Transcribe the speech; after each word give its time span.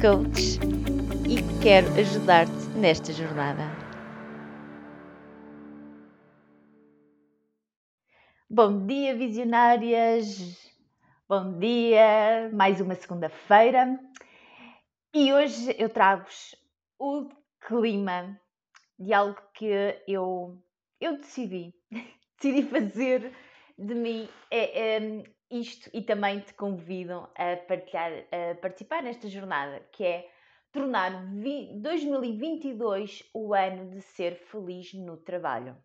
coach 0.00 0.58
e 1.28 1.62
quero 1.62 1.86
ajudar-te 2.00 2.68
nesta 2.78 3.12
jornada. 3.12 3.64
Bom 8.48 8.86
dia, 8.86 9.14
visionárias! 9.14 10.56
Bom 11.28 11.58
dia! 11.58 12.50
Mais 12.54 12.80
uma 12.80 12.94
segunda-feira 12.94 14.00
e 15.12 15.34
hoje 15.34 15.76
eu 15.78 15.90
trago-vos 15.90 16.56
o 16.98 17.28
clima 17.60 18.40
de 18.98 19.12
algo 19.12 19.38
que 19.52 19.66
eu, 20.08 20.58
eu 20.98 21.18
decidi, 21.18 21.74
decidi 22.40 22.62
fazer 22.62 23.34
de 23.78 23.94
mim 23.94 24.26
é, 24.50 24.96
é, 24.96 25.24
isto 25.50 25.90
e 25.92 26.02
também 26.02 26.40
te 26.40 26.54
convido 26.54 27.28
a 27.34 27.56
partilhar, 27.66 28.12
a 28.30 28.54
participar 28.56 29.02
nesta 29.02 29.28
jornada, 29.28 29.80
que 29.92 30.04
é 30.04 30.30
tornar 30.72 31.24
2022 31.74 33.28
o 33.34 33.52
ano 33.52 33.90
de 33.90 34.00
ser 34.00 34.36
feliz 34.36 34.94
no 34.94 35.16
trabalho. 35.16 35.76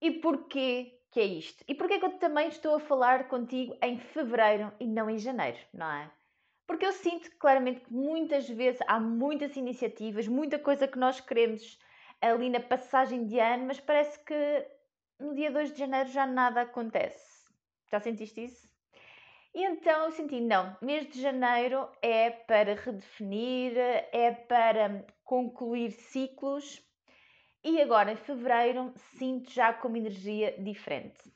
E 0.00 0.10
porquê 0.10 1.00
que 1.10 1.20
é 1.20 1.24
isto? 1.24 1.64
E 1.68 1.74
porquê 1.74 1.98
que 1.98 2.04
eu 2.04 2.18
também 2.18 2.48
estou 2.48 2.76
a 2.76 2.80
falar 2.80 3.28
contigo 3.28 3.76
em 3.82 3.98
fevereiro 3.98 4.72
e 4.80 4.86
não 4.86 5.10
em 5.10 5.18
janeiro, 5.18 5.58
não 5.72 5.90
é? 5.90 6.10
Porque 6.66 6.86
eu 6.86 6.92
sinto 6.92 7.30
claramente 7.36 7.80
que 7.80 7.92
muitas 7.92 8.48
vezes 8.48 8.80
há 8.86 9.00
muitas 9.00 9.56
iniciativas, 9.56 10.28
muita 10.28 10.58
coisa 10.58 10.86
que 10.86 10.98
nós 10.98 11.20
queremos 11.20 11.78
ali 12.20 12.48
na 12.48 12.60
passagem 12.60 13.26
de 13.26 13.38
ano, 13.40 13.66
mas 13.66 13.80
parece 13.80 14.18
que 14.24 14.66
no 15.18 15.34
dia 15.34 15.50
2 15.50 15.72
de 15.72 15.78
janeiro 15.78 16.08
já 16.10 16.26
nada 16.26 16.62
acontece. 16.62 17.39
Já 17.90 18.00
sentiste 18.00 18.44
isso? 18.44 18.68
E 19.52 19.64
então 19.64 20.04
eu 20.04 20.12
senti, 20.12 20.40
não, 20.40 20.76
mês 20.80 21.08
de 21.08 21.20
janeiro 21.20 21.88
é 22.00 22.30
para 22.30 22.74
redefinir, 22.74 23.72
é 23.76 24.30
para 24.30 25.04
concluir 25.24 25.90
ciclos 25.90 26.80
e 27.64 27.82
agora 27.82 28.12
em 28.12 28.16
fevereiro 28.16 28.92
sinto 29.18 29.50
já 29.50 29.72
com 29.72 29.88
uma 29.88 29.98
energia 29.98 30.56
diferente. 30.62 31.32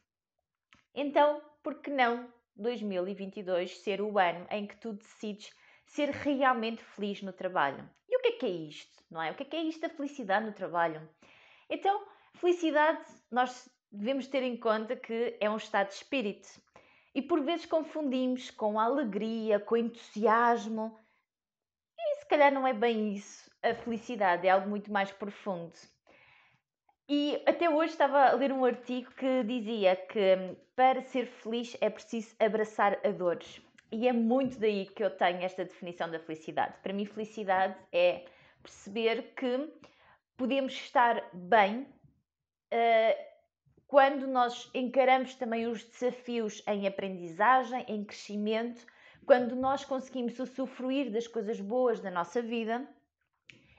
Então, 0.94 1.42
por 1.60 1.80
que 1.80 1.90
não 1.90 2.32
2022 2.54 3.78
ser 3.78 4.00
o 4.00 4.16
ano 4.16 4.46
em 4.48 4.64
que 4.64 4.76
tu 4.76 4.92
decides 4.92 5.50
ser 5.84 6.10
realmente 6.10 6.84
feliz 6.84 7.20
no 7.20 7.32
trabalho? 7.32 7.90
E 8.08 8.16
o 8.16 8.20
que 8.20 8.28
é 8.28 8.32
que 8.32 8.46
é 8.46 8.50
isto, 8.50 9.04
não 9.10 9.20
é? 9.20 9.32
O 9.32 9.34
que 9.34 9.42
é 9.42 9.46
que 9.46 9.56
é 9.56 9.62
isto 9.62 9.80
da 9.80 9.88
felicidade 9.88 10.46
no 10.46 10.52
trabalho? 10.52 11.08
Então, 11.68 12.06
felicidade 12.34 13.04
nós 13.28 13.68
devemos 13.94 14.26
ter 14.26 14.42
em 14.42 14.56
conta 14.56 14.96
que 14.96 15.36
é 15.40 15.48
um 15.48 15.56
estado 15.56 15.88
de 15.88 15.94
espírito 15.94 16.48
e 17.14 17.22
por 17.22 17.40
vezes 17.42 17.64
confundimos 17.64 18.50
com 18.50 18.78
alegria, 18.78 19.60
com 19.60 19.76
entusiasmo. 19.76 20.98
E 21.96 22.16
se 22.16 22.26
calhar 22.26 22.52
não 22.52 22.66
é 22.66 22.72
bem 22.72 23.14
isso. 23.14 23.48
A 23.62 23.74
felicidade 23.74 24.46
é 24.46 24.50
algo 24.50 24.68
muito 24.68 24.92
mais 24.92 25.12
profundo. 25.12 25.72
E 27.08 27.40
até 27.46 27.70
hoje 27.70 27.92
estava 27.92 28.30
a 28.30 28.32
ler 28.32 28.50
um 28.52 28.64
artigo 28.64 29.10
que 29.12 29.44
dizia 29.44 29.94
que 29.94 30.56
para 30.74 31.02
ser 31.02 31.26
feliz 31.26 31.76
é 31.80 31.88
preciso 31.88 32.34
abraçar 32.40 32.98
a 33.06 33.10
dores. 33.10 33.60
E 33.92 34.08
é 34.08 34.12
muito 34.12 34.58
daí 34.58 34.86
que 34.86 35.04
eu 35.04 35.10
tenho 35.10 35.42
esta 35.42 35.64
definição 35.64 36.10
da 36.10 36.18
felicidade. 36.18 36.74
Para 36.82 36.92
mim, 36.92 37.04
felicidade 37.04 37.76
é 37.92 38.24
perceber 38.60 39.34
que 39.36 39.72
podemos 40.36 40.72
estar 40.72 41.30
bem 41.32 41.82
uh, 42.72 43.33
quando 43.86 44.26
nós 44.26 44.70
encaramos 44.74 45.34
também 45.34 45.66
os 45.66 45.84
desafios 45.84 46.62
em 46.66 46.86
aprendizagem, 46.86 47.84
em 47.88 48.04
crescimento, 48.04 48.84
quando 49.24 49.54
nós 49.56 49.84
conseguimos 49.84 50.38
usufruir 50.38 51.10
das 51.10 51.26
coisas 51.26 51.60
boas 51.60 52.00
da 52.00 52.10
nossa 52.10 52.42
vida 52.42 52.86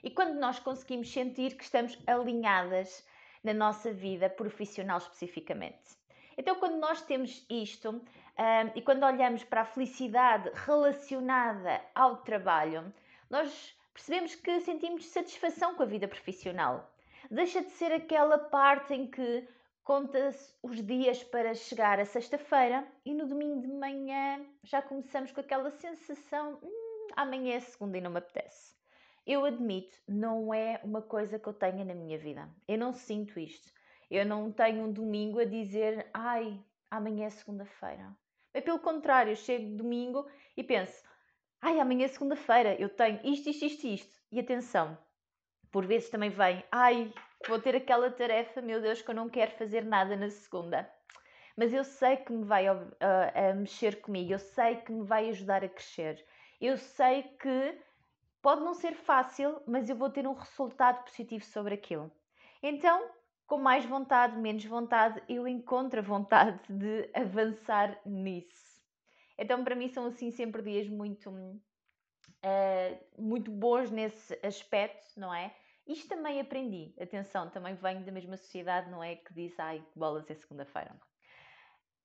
e 0.04 0.10
quando 0.10 0.40
nós 0.40 0.60
conseguimos 0.60 1.12
sentir 1.12 1.56
que 1.56 1.64
estamos 1.64 1.98
alinhadas 2.06 3.06
na 3.44 3.54
nossa 3.54 3.92
vida 3.92 4.30
profissional 4.30 4.98
especificamente. 4.98 5.98
Então, 6.38 6.56
quando 6.56 6.78
nós 6.78 7.02
temos 7.02 7.46
isto 7.50 7.90
um, 7.90 8.02
e 8.76 8.82
quando 8.82 9.04
olhamos 9.04 9.44
para 9.44 9.62
a 9.62 9.66
felicidade 9.66 10.52
relacionada 10.54 11.82
ao 11.94 12.18
trabalho, 12.18 12.94
nós 13.30 13.76
percebemos 13.94 14.36
que 14.36 14.60
sentimos 14.60 15.06
satisfação 15.06 15.76
com 15.76 15.84
a 15.84 15.88
vida 15.88 16.08
profissional. 16.08 16.92
Deixa 17.32 17.62
de 17.64 17.72
ser 17.72 17.92
aquela 17.92 18.38
parte 18.38 18.94
em 18.94 19.08
que 19.08 19.48
Conta-se 19.86 20.52
os 20.64 20.84
dias 20.84 21.24
para 21.24 21.54
chegar 21.54 22.00
a 22.00 22.06
sexta-feira 22.06 22.88
e 23.06 23.14
no 23.14 23.28
domingo 23.28 23.62
de 23.62 23.68
manhã 23.68 24.44
já 24.64 24.82
começamos 24.82 25.32
com 25.32 25.40
aquela 25.40 25.70
sensação: 25.70 26.58
hum, 26.64 27.08
amanhã 27.16 27.54
é 27.54 27.60
segunda 27.60 27.96
e 27.96 28.02
não 28.02 28.10
me 28.10 28.18
apetece. 28.18 28.74
Eu 29.28 29.46
admito, 29.46 29.96
não 30.08 30.52
é 30.52 30.82
uma 30.84 31.04
coisa 31.04 31.38
que 31.38 31.48
eu 31.48 31.54
tenha 31.54 31.86
na 31.86 31.94
minha 31.94 32.18
vida. 32.18 32.50
Eu 32.68 32.80
não 32.80 32.94
sinto 32.94 33.40
isto. 33.40 33.72
Eu 34.10 34.26
não 34.26 34.52
tenho 34.52 34.86
um 34.86 34.92
domingo 34.92 35.40
a 35.40 35.46
dizer: 35.46 36.10
ai, 36.12 36.60
amanhã 36.90 37.28
é 37.28 37.30
segunda-feira. 37.30 38.12
Mas 38.52 38.64
pelo 38.64 38.80
contrário, 38.80 39.34
eu 39.34 39.36
chego 39.36 39.78
domingo 39.78 40.26
e 40.58 40.64
penso: 40.64 41.04
ai, 41.62 41.80
amanhã 41.80 42.06
é 42.06 42.08
segunda-feira, 42.08 42.74
eu 42.82 42.90
tenho 42.90 43.20
isto, 43.24 43.52
isto, 43.52 43.66
isto, 43.66 43.86
isto. 43.86 44.16
E 44.32 44.40
atenção, 44.40 44.98
por 45.72 45.86
vezes 45.86 46.10
também 46.10 46.32
vem: 46.32 46.64
ai, 46.72 47.14
Vou 47.48 47.60
ter 47.60 47.76
aquela 47.76 48.10
tarefa, 48.10 48.62
meu 48.62 48.82
Deus, 48.82 49.02
que 49.02 49.10
eu 49.10 49.16
não 49.16 49.30
quero 49.30 49.52
fazer 49.52 49.86
nada 49.86 50.16
na 50.16 50.30
segunda. 50.30 50.90
Mas 51.56 51.74
eu 51.74 51.84
sei 51.84 52.18
que 52.18 52.34
me 52.34 52.44
vai 52.44 52.68
uh, 52.70 53.56
mexer 53.56 54.02
comigo, 54.02 54.34
eu 54.34 54.40
sei 54.40 54.78
que 54.78 54.92
me 54.92 55.06
vai 55.06 55.30
ajudar 55.30 55.64
a 55.64 55.70
crescer. 55.70 56.26
Eu 56.60 56.78
sei 56.78 57.24
que 57.24 57.78
pode 58.42 58.62
não 58.62 58.74
ser 58.74 58.94
fácil, 58.94 59.62
mas 59.66 59.90
eu 59.90 59.96
vou 59.96 60.10
ter 60.10 60.28
um 60.28 60.34
resultado 60.34 61.04
positivo 61.04 61.46
sobre 61.46 61.76
aquilo. 61.76 62.12
Então, 62.62 63.10
com 63.48 63.58
mais 63.58 63.86
vontade, 63.86 64.38
menos 64.38 64.66
vontade, 64.66 65.22
eu 65.30 65.48
encontro 65.48 66.00
a 66.00 66.04
vontade 66.04 66.60
de 66.68 67.10
avançar 67.14 68.00
nisso. 68.06 68.82
Então, 69.38 69.64
para 69.64 69.76
mim, 69.76 69.88
são 69.88 70.08
assim 70.08 70.32
sempre 70.32 70.62
dias 70.62 70.88
muito, 70.88 71.30
uh, 71.30 71.62
muito 73.18 73.52
bons 73.52 73.92
nesse 73.92 74.38
aspecto, 74.44 75.20
não 75.20 75.34
é? 75.34 75.54
Isto 75.88 76.10
também 76.10 76.40
aprendi. 76.40 76.94
Atenção, 77.00 77.50
também 77.50 77.76
venho 77.76 78.04
da 78.04 78.12
mesma 78.12 78.38
sociedade, 78.38 78.90
não 78.90 79.04
é? 79.04 79.16
Que 79.16 79.34
diz, 79.34 79.60
ai, 79.60 79.86
bolas 79.96 80.30
é 80.30 80.34
segunda-feira. 80.34 81.00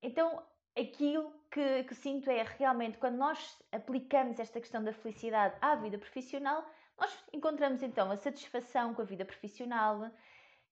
Então, 0.03 0.43
aquilo 0.79 1.33
que, 1.51 1.85
que, 1.85 1.95
sinto 1.95 2.31
é 2.31 2.43
realmente 2.43 2.99
quando 2.99 3.17
nós 3.17 3.59
aplicamos 3.73 4.39
esta 4.39 4.61
questão 4.61 4.83
da 4.83 4.93
felicidade 4.93 5.57
à 5.61 5.75
vida 5.77 5.99
profissional, 5.99 6.65
nós 6.99 7.25
encontramos 7.33 7.83
então 7.83 8.11
a 8.11 8.17
satisfação 8.17 8.95
com 8.95 9.03
a 9.03 9.07
vida 9.07 9.25
profissional 9.25 10.11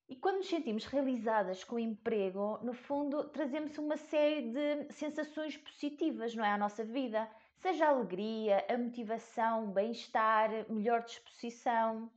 e 0.08 0.16
quando 0.16 0.38
nos 0.38 0.48
sentimos 0.48 0.86
realizadas 0.86 1.62
com 1.62 1.76
o 1.76 1.78
emprego, 1.78 2.58
no 2.62 2.72
fundo, 2.72 3.24
trazemos 3.28 3.76
uma 3.76 3.98
série 3.98 4.50
de 4.50 4.92
sensações 4.92 5.56
positivas, 5.58 6.34
não 6.34 6.42
é? 6.42 6.52
À 6.52 6.56
nossa 6.56 6.82
vida. 6.82 7.30
Seja 7.56 7.86
a 7.86 7.90
alegria, 7.90 8.64
a 8.70 8.78
motivação, 8.78 9.64
o 9.64 9.72
bem-estar, 9.72 10.50
melhor 10.70 11.02
disposição. 11.04 12.10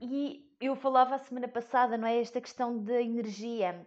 E 0.00 0.46
eu 0.60 0.76
falava 0.76 1.14
a 1.14 1.18
semana 1.18 1.48
passada, 1.48 1.96
não 1.96 2.06
é? 2.06 2.20
Esta 2.20 2.40
questão 2.40 2.82
da 2.82 3.00
energia. 3.00 3.86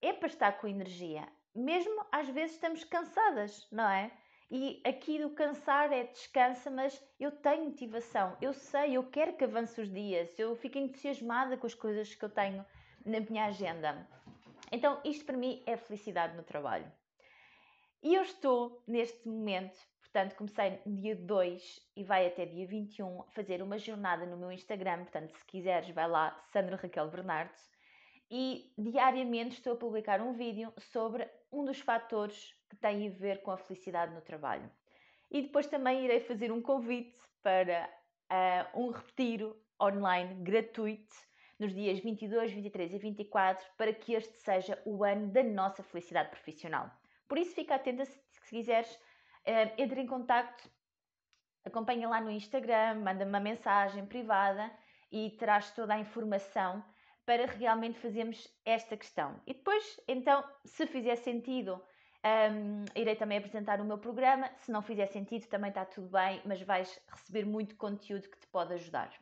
É 0.00 0.12
para 0.12 0.28
estar 0.28 0.52
com 0.52 0.66
energia. 0.66 1.26
Mesmo 1.54 2.04
às 2.10 2.28
vezes 2.28 2.56
estamos 2.56 2.84
cansadas, 2.84 3.66
não 3.70 3.88
é? 3.88 4.10
E 4.50 4.82
aqui 4.84 5.18
do 5.18 5.30
cansar 5.30 5.90
é 5.92 6.04
descansa, 6.04 6.70
mas 6.70 7.02
eu 7.18 7.30
tenho 7.30 7.64
motivação, 7.64 8.36
eu 8.38 8.52
sei, 8.52 8.98
eu 8.98 9.08
quero 9.08 9.32
que 9.32 9.44
avance 9.44 9.80
os 9.80 9.90
dias, 9.90 10.38
eu 10.38 10.54
fico 10.54 10.76
entusiasmada 10.76 11.56
com 11.56 11.66
as 11.66 11.72
coisas 11.72 12.14
que 12.14 12.22
eu 12.22 12.28
tenho 12.28 12.62
na 13.04 13.20
minha 13.20 13.46
agenda. 13.46 14.06
Então, 14.70 15.00
isto 15.06 15.24
para 15.24 15.38
mim 15.38 15.62
é 15.64 15.74
felicidade 15.78 16.36
no 16.36 16.42
trabalho. 16.42 16.90
E 18.02 18.14
eu 18.14 18.22
estou 18.22 18.82
neste 18.86 19.26
momento 19.26 19.78
Portanto, 20.12 20.36
comecei 20.36 20.78
dia 20.84 21.16
2 21.16 21.80
e 21.96 22.04
vai 22.04 22.26
até 22.26 22.44
dia 22.44 22.66
21 22.66 23.22
fazer 23.30 23.62
uma 23.62 23.78
jornada 23.78 24.26
no 24.26 24.36
meu 24.36 24.52
Instagram. 24.52 25.04
Portanto, 25.04 25.32
se 25.34 25.44
quiseres, 25.46 25.88
vai 25.88 26.06
lá, 26.06 26.38
Sandra 26.52 26.76
Raquel 26.76 27.08
Bernardo. 27.08 27.54
E 28.30 28.70
diariamente 28.76 29.56
estou 29.56 29.72
a 29.72 29.76
publicar 29.76 30.20
um 30.20 30.34
vídeo 30.34 30.70
sobre 30.78 31.26
um 31.50 31.64
dos 31.64 31.80
fatores 31.80 32.54
que 32.68 32.76
tem 32.76 33.08
a 33.08 33.10
ver 33.10 33.40
com 33.40 33.52
a 33.52 33.56
felicidade 33.56 34.14
no 34.14 34.20
trabalho. 34.20 34.70
E 35.30 35.40
depois 35.40 35.66
também 35.66 36.04
irei 36.04 36.20
fazer 36.20 36.52
um 36.52 36.60
convite 36.60 37.18
para 37.42 37.88
uh, 38.30 38.80
um 38.82 38.90
retiro 38.90 39.56
online 39.80 40.34
gratuito 40.42 41.14
nos 41.58 41.72
dias 41.74 41.98
22, 42.00 42.52
23 42.52 42.92
e 42.92 42.98
24 42.98 43.66
para 43.78 43.94
que 43.94 44.12
este 44.12 44.36
seja 44.36 44.78
o 44.84 45.04
ano 45.04 45.28
da 45.28 45.42
nossa 45.42 45.82
felicidade 45.82 46.28
profissional. 46.28 46.90
Por 47.26 47.38
isso, 47.38 47.54
fica 47.54 47.76
atenta 47.76 48.04
se, 48.04 48.20
se 48.28 48.50
quiseres, 48.50 48.98
uh, 49.46 49.74
entre 49.78 50.00
em 50.00 50.06
contato, 50.06 50.70
acompanha 51.64 52.08
lá 52.08 52.20
no 52.20 52.30
Instagram, 52.30 52.96
manda-me 52.96 53.30
uma 53.30 53.40
mensagem 53.40 54.06
privada 54.06 54.70
e 55.10 55.30
terás 55.30 55.70
toda 55.72 55.94
a 55.94 55.98
informação 55.98 56.84
para 57.24 57.46
realmente 57.46 57.98
fazermos 57.98 58.48
esta 58.64 58.96
questão. 58.96 59.40
E 59.46 59.54
depois, 59.54 60.00
então, 60.08 60.42
se 60.64 60.86
fizer 60.86 61.16
sentido, 61.16 61.80
um, 62.24 62.84
irei 62.94 63.16
também 63.16 63.38
apresentar 63.38 63.80
o 63.80 63.84
meu 63.84 63.98
programa. 63.98 64.50
Se 64.58 64.70
não 64.70 64.82
fizer 64.82 65.06
sentido, 65.06 65.46
também 65.46 65.68
está 65.68 65.84
tudo 65.84 66.08
bem, 66.08 66.40
mas 66.44 66.60
vais 66.62 67.00
receber 67.08 67.44
muito 67.44 67.76
conteúdo 67.76 68.28
que 68.28 68.38
te 68.38 68.46
pode 68.48 68.74
ajudar. 68.74 69.12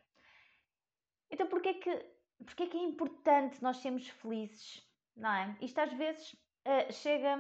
Então, 1.31 1.47
porquê 1.47 1.75
que, 1.75 2.07
porquê 2.45 2.67
que 2.67 2.77
é 2.77 2.83
importante 2.83 3.63
nós 3.63 3.79
sermos 3.79 4.09
felizes? 4.09 4.87
Não 5.17 5.33
é? 5.33 5.57
Isto 5.61 5.79
às 5.81 5.93
vezes 5.93 6.33
uh, 6.33 6.93
chega, 6.93 7.37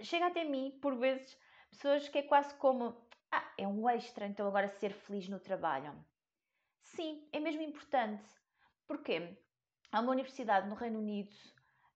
chega 0.00 0.26
até 0.26 0.44
mim, 0.44 0.76
por 0.80 0.96
vezes, 0.96 1.36
pessoas 1.74 2.08
que 2.08 2.18
é 2.18 2.22
quase 2.22 2.54
como 2.54 2.96
ah, 3.30 3.52
é 3.58 3.66
um 3.66 3.88
extra, 3.88 4.26
então 4.26 4.46
agora 4.46 4.68
ser 4.68 4.92
feliz 4.92 5.28
no 5.28 5.40
trabalho. 5.40 5.92
Sim, 6.80 7.26
é 7.32 7.40
mesmo 7.40 7.62
importante. 7.62 8.24
Porquê? 8.86 9.36
Há 9.90 10.00
uma 10.00 10.12
universidade 10.12 10.68
no 10.68 10.74
Reino 10.74 11.00
Unido, 11.00 11.34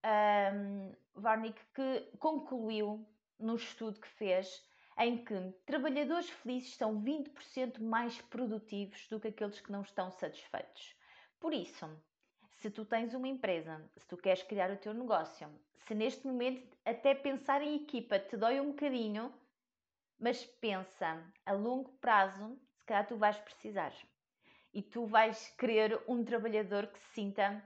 um, 0.05 0.93
Varnick, 1.15 1.61
que 1.75 2.11
concluiu 2.19 3.07
num 3.39 3.55
estudo 3.55 4.01
que 4.01 4.09
fez 4.09 4.67
em 4.99 5.25
que 5.25 5.53
trabalhadores 5.65 6.29
felizes 6.29 6.75
são 6.75 7.01
20% 7.01 7.81
mais 7.81 8.21
produtivos 8.23 9.07
do 9.09 9.21
que 9.21 9.29
aqueles 9.29 9.61
que 9.61 9.71
não 9.71 9.83
estão 9.83 10.11
satisfeitos. 10.11 10.97
Por 11.39 11.55
isso, 11.55 11.89
se 12.51 12.69
tu 12.69 12.85
tens 12.85 13.15
uma 13.15 13.29
empresa, 13.29 13.89
se 13.97 14.09
tu 14.09 14.17
queres 14.17 14.43
criar 14.43 14.73
o 14.73 14.77
teu 14.77 14.93
negócio, 14.93 15.49
se 15.87 15.95
neste 15.95 16.27
momento 16.27 16.77
até 16.85 17.15
pensar 17.15 17.63
em 17.63 17.77
equipa 17.77 18.19
te 18.19 18.37
dói 18.37 18.59
um 18.59 18.71
bocadinho, 18.71 19.33
mas 20.19 20.45
pensa 20.45 21.25
a 21.47 21.53
longo 21.53 21.93
prazo, 21.99 22.59
se 22.79 22.85
calhar 22.85 23.07
tu 23.07 23.17
vais 23.17 23.39
precisar. 23.39 23.93
E 24.73 24.83
tu 24.83 25.07
vais 25.07 25.49
querer 25.57 26.03
um 26.09 26.25
trabalhador 26.25 26.89
que 26.89 26.99
se 26.99 27.15
sinta 27.15 27.63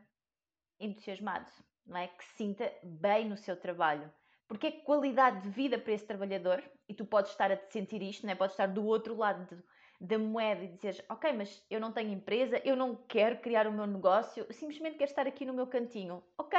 entusiasmado, 0.78 1.50
não 1.86 1.96
é? 1.96 2.08
Que 2.08 2.24
se 2.24 2.36
sinta 2.36 2.72
bem 2.82 3.28
no 3.28 3.36
seu 3.36 3.56
trabalho. 3.56 4.12
Porque 4.46 4.66
é 4.66 4.70
qualidade 4.70 5.42
de 5.42 5.48
vida 5.48 5.78
para 5.78 5.92
esse 5.92 6.06
trabalhador, 6.06 6.62
e 6.88 6.94
tu 6.94 7.06
podes 7.06 7.30
estar 7.30 7.50
a 7.50 7.56
te 7.56 7.72
sentir 7.72 8.02
isto, 8.02 8.26
não 8.26 8.32
é? 8.32 8.36
Podes 8.36 8.52
estar 8.54 8.66
do 8.66 8.84
outro 8.84 9.16
lado 9.16 9.62
da 10.00 10.18
moeda 10.18 10.64
e 10.64 10.68
dizer, 10.68 11.04
ok, 11.08 11.32
mas 11.32 11.64
eu 11.70 11.80
não 11.80 11.92
tenho 11.92 12.12
empresa, 12.12 12.60
eu 12.64 12.76
não 12.76 12.96
quero 12.96 13.38
criar 13.40 13.66
o 13.66 13.72
meu 13.72 13.86
negócio, 13.86 14.44
eu 14.48 14.52
simplesmente 14.52 14.98
quero 14.98 15.10
estar 15.10 15.26
aqui 15.26 15.46
no 15.46 15.54
meu 15.54 15.66
cantinho. 15.66 16.22
Ok, 16.36 16.58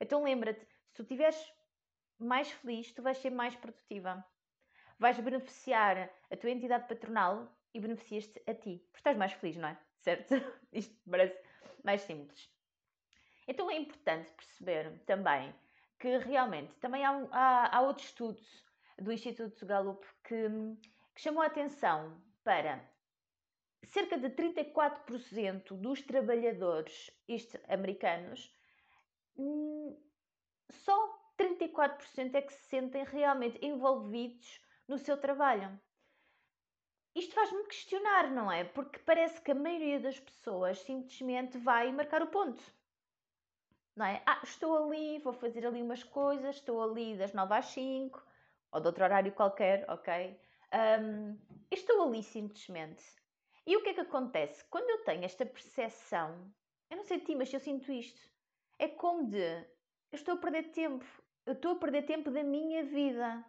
então 0.00 0.22
lembra-te, 0.22 0.60
se 0.60 0.94
tu 0.94 1.02
estiveres 1.02 1.52
mais 2.18 2.50
feliz, 2.50 2.92
tu 2.92 3.02
vais 3.02 3.18
ser 3.18 3.30
mais 3.30 3.54
produtiva 3.56 4.24
vais 4.98 5.18
beneficiar 5.20 6.10
a 6.30 6.36
tua 6.36 6.50
entidade 6.50 6.88
patronal 6.88 7.50
e 7.72 7.80
beneficias-te 7.80 8.42
a 8.50 8.54
ti. 8.54 8.78
Porque 8.90 8.98
estás 8.98 9.16
mais 9.16 9.32
feliz, 9.32 9.56
não 9.56 9.68
é? 9.68 9.78
Certo? 10.00 10.34
Isto 10.72 10.96
parece 11.08 11.40
mais 11.84 12.02
simples. 12.02 12.50
Então 13.46 13.70
é 13.70 13.76
importante 13.76 14.30
perceber 14.32 14.98
também 15.06 15.54
que 15.98 16.18
realmente 16.18 16.74
também 16.76 17.04
há, 17.04 17.10
há, 17.32 17.78
há 17.78 17.90
estudos 17.92 18.64
do 18.98 19.12
Instituto 19.12 19.66
Gallup 19.66 20.04
que, 20.24 20.48
que 21.14 21.20
chamou 21.20 21.42
a 21.42 21.46
atenção 21.46 22.20
para 22.44 22.84
cerca 23.84 24.18
de 24.18 24.30
34% 24.30 25.74
dos 25.76 26.02
trabalhadores 26.02 27.10
americanos, 27.68 28.52
hum, 29.36 29.96
só 30.70 31.18
34% 31.38 32.34
é 32.34 32.42
que 32.42 32.52
se 32.52 32.68
sentem 32.68 33.04
realmente 33.04 33.64
envolvidos 33.64 34.60
no 34.88 34.98
seu 34.98 35.16
trabalho. 35.16 35.78
Isto 37.14 37.34
faz-me 37.34 37.64
questionar, 37.64 38.30
não 38.30 38.50
é? 38.50 38.64
Porque 38.64 38.98
parece 39.00 39.40
que 39.40 39.50
a 39.50 39.54
maioria 39.54 40.00
das 40.00 40.18
pessoas 40.18 40.78
simplesmente 40.80 41.58
vai 41.58 41.92
marcar 41.92 42.22
o 42.22 42.28
ponto. 42.28 42.62
Não 43.94 44.06
é? 44.06 44.22
Ah, 44.24 44.40
estou 44.42 44.84
ali, 44.84 45.18
vou 45.18 45.32
fazer 45.32 45.66
ali 45.66 45.82
umas 45.82 46.02
coisas, 46.02 46.56
estou 46.56 46.82
ali 46.82 47.16
das 47.16 47.32
9 47.32 47.54
às 47.54 47.66
5, 47.66 48.24
ou 48.70 48.80
de 48.80 48.86
outro 48.86 49.04
horário 49.04 49.32
qualquer, 49.32 49.84
ok? 49.90 50.40
Um, 51.02 51.36
estou 51.70 52.02
ali 52.02 52.22
simplesmente. 52.22 53.04
E 53.66 53.76
o 53.76 53.82
que 53.82 53.90
é 53.90 53.94
que 53.94 54.00
acontece? 54.00 54.64
Quando 54.70 54.88
eu 54.88 55.04
tenho 55.04 55.24
esta 55.24 55.44
percepção, 55.44 56.54
eu 56.88 56.96
não 56.96 57.04
sei 57.04 57.20
ti, 57.20 57.34
mas 57.34 57.52
eu 57.52 57.60
sinto 57.60 57.90
isto. 57.92 58.20
É 58.78 58.88
como 58.88 59.28
de 59.28 59.66
eu 60.10 60.16
estou 60.16 60.34
a 60.34 60.38
perder 60.38 60.70
tempo, 60.70 61.04
eu 61.44 61.52
estou 61.52 61.72
a 61.72 61.76
perder 61.76 62.02
tempo 62.06 62.30
da 62.30 62.42
minha 62.42 62.84
vida. 62.84 63.44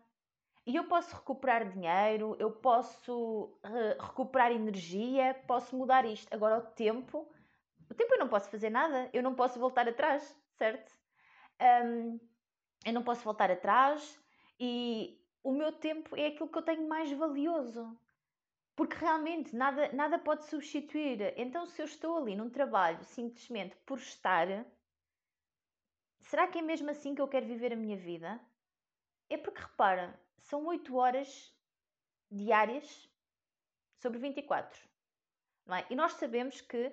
E 0.70 0.76
eu 0.76 0.84
posso 0.84 1.16
recuperar 1.16 1.68
dinheiro, 1.68 2.36
eu 2.38 2.52
posso 2.52 3.58
uh, 3.66 4.00
recuperar 4.00 4.52
energia, 4.52 5.34
posso 5.48 5.76
mudar 5.76 6.06
isto. 6.06 6.32
Agora, 6.32 6.60
o 6.60 6.62
tempo, 6.62 7.28
o 7.90 7.94
tempo 7.96 8.14
eu 8.14 8.20
não 8.20 8.30
posso 8.30 8.52
fazer 8.52 8.70
nada, 8.70 9.10
eu 9.12 9.24
não 9.24 9.34
posso 9.34 9.60
voltar 9.60 9.90
atrás, 9.90 10.40
certo? 10.60 10.96
Um, 11.60 12.20
eu 12.86 12.94
não 12.94 13.02
posso 13.02 13.24
voltar 13.24 13.50
atrás 13.50 14.24
e 14.60 15.20
o 15.44 15.52
meu 15.52 15.72
tempo 15.72 16.16
é 16.16 16.28
aquilo 16.28 16.48
que 16.48 16.60
eu 16.60 16.62
tenho 16.62 16.88
mais 16.88 17.12
valioso. 17.14 18.00
Porque 18.76 18.96
realmente 18.96 19.56
nada, 19.56 19.92
nada 19.92 20.20
pode 20.20 20.46
substituir. 20.46 21.34
Então, 21.36 21.66
se 21.66 21.82
eu 21.82 21.86
estou 21.86 22.16
ali 22.16 22.36
num 22.36 22.52
trabalho 22.52 23.04
simplesmente 23.06 23.76
por 23.88 23.98
estar, 23.98 24.46
será 26.20 26.48
que 26.48 26.60
é 26.60 26.62
mesmo 26.62 26.92
assim 26.92 27.16
que 27.16 27.22
eu 27.22 27.28
quero 27.28 27.48
viver 27.48 27.74
a 27.74 27.76
minha 27.76 27.98
vida? 27.98 28.40
É 29.32 29.36
porque 29.36 29.62
repara, 29.62 30.29
são 30.42 30.66
8 30.66 30.96
horas 30.96 31.54
diárias 32.32 33.10
sobre 33.98 34.20
24. 34.20 34.88
Não 35.66 35.76
é? 35.76 35.86
E 35.90 35.96
nós 35.96 36.14
sabemos 36.14 36.62
que 36.62 36.92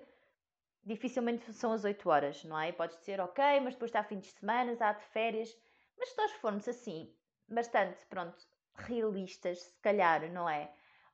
dificilmente 0.84 1.52
são 1.52 1.72
as 1.72 1.84
8 1.84 2.08
horas, 2.08 2.44
não 2.44 2.58
é? 2.58 2.68
E 2.68 2.72
pode 2.72 2.94
ser 2.96 3.20
ok, 3.20 3.60
mas 3.60 3.74
depois 3.74 3.88
está 3.88 4.02
fim 4.04 4.18
de 4.18 4.28
semana, 4.28 4.76
há 4.78 4.92
de 4.92 5.04
férias. 5.06 5.56
Mas 5.98 6.10
se 6.10 6.16
nós 6.18 6.32
formos 6.32 6.68
assim, 6.68 7.12
bastante, 7.48 8.04
pronto, 8.06 8.36
realistas, 8.74 9.60
se 9.60 9.80
calhar, 9.80 10.30
não 10.32 10.48
é? 10.48 10.72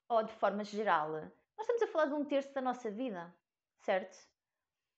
Ou 0.08 0.22
de 0.22 0.32
forma 0.32 0.64
geral, 0.64 1.10
nós 1.10 1.60
estamos 1.60 1.82
a 1.82 1.86
falar 1.86 2.06
de 2.06 2.14
um 2.14 2.24
terço 2.24 2.52
da 2.52 2.60
nossa 2.60 2.90
vida, 2.90 3.34
certo? 3.78 4.18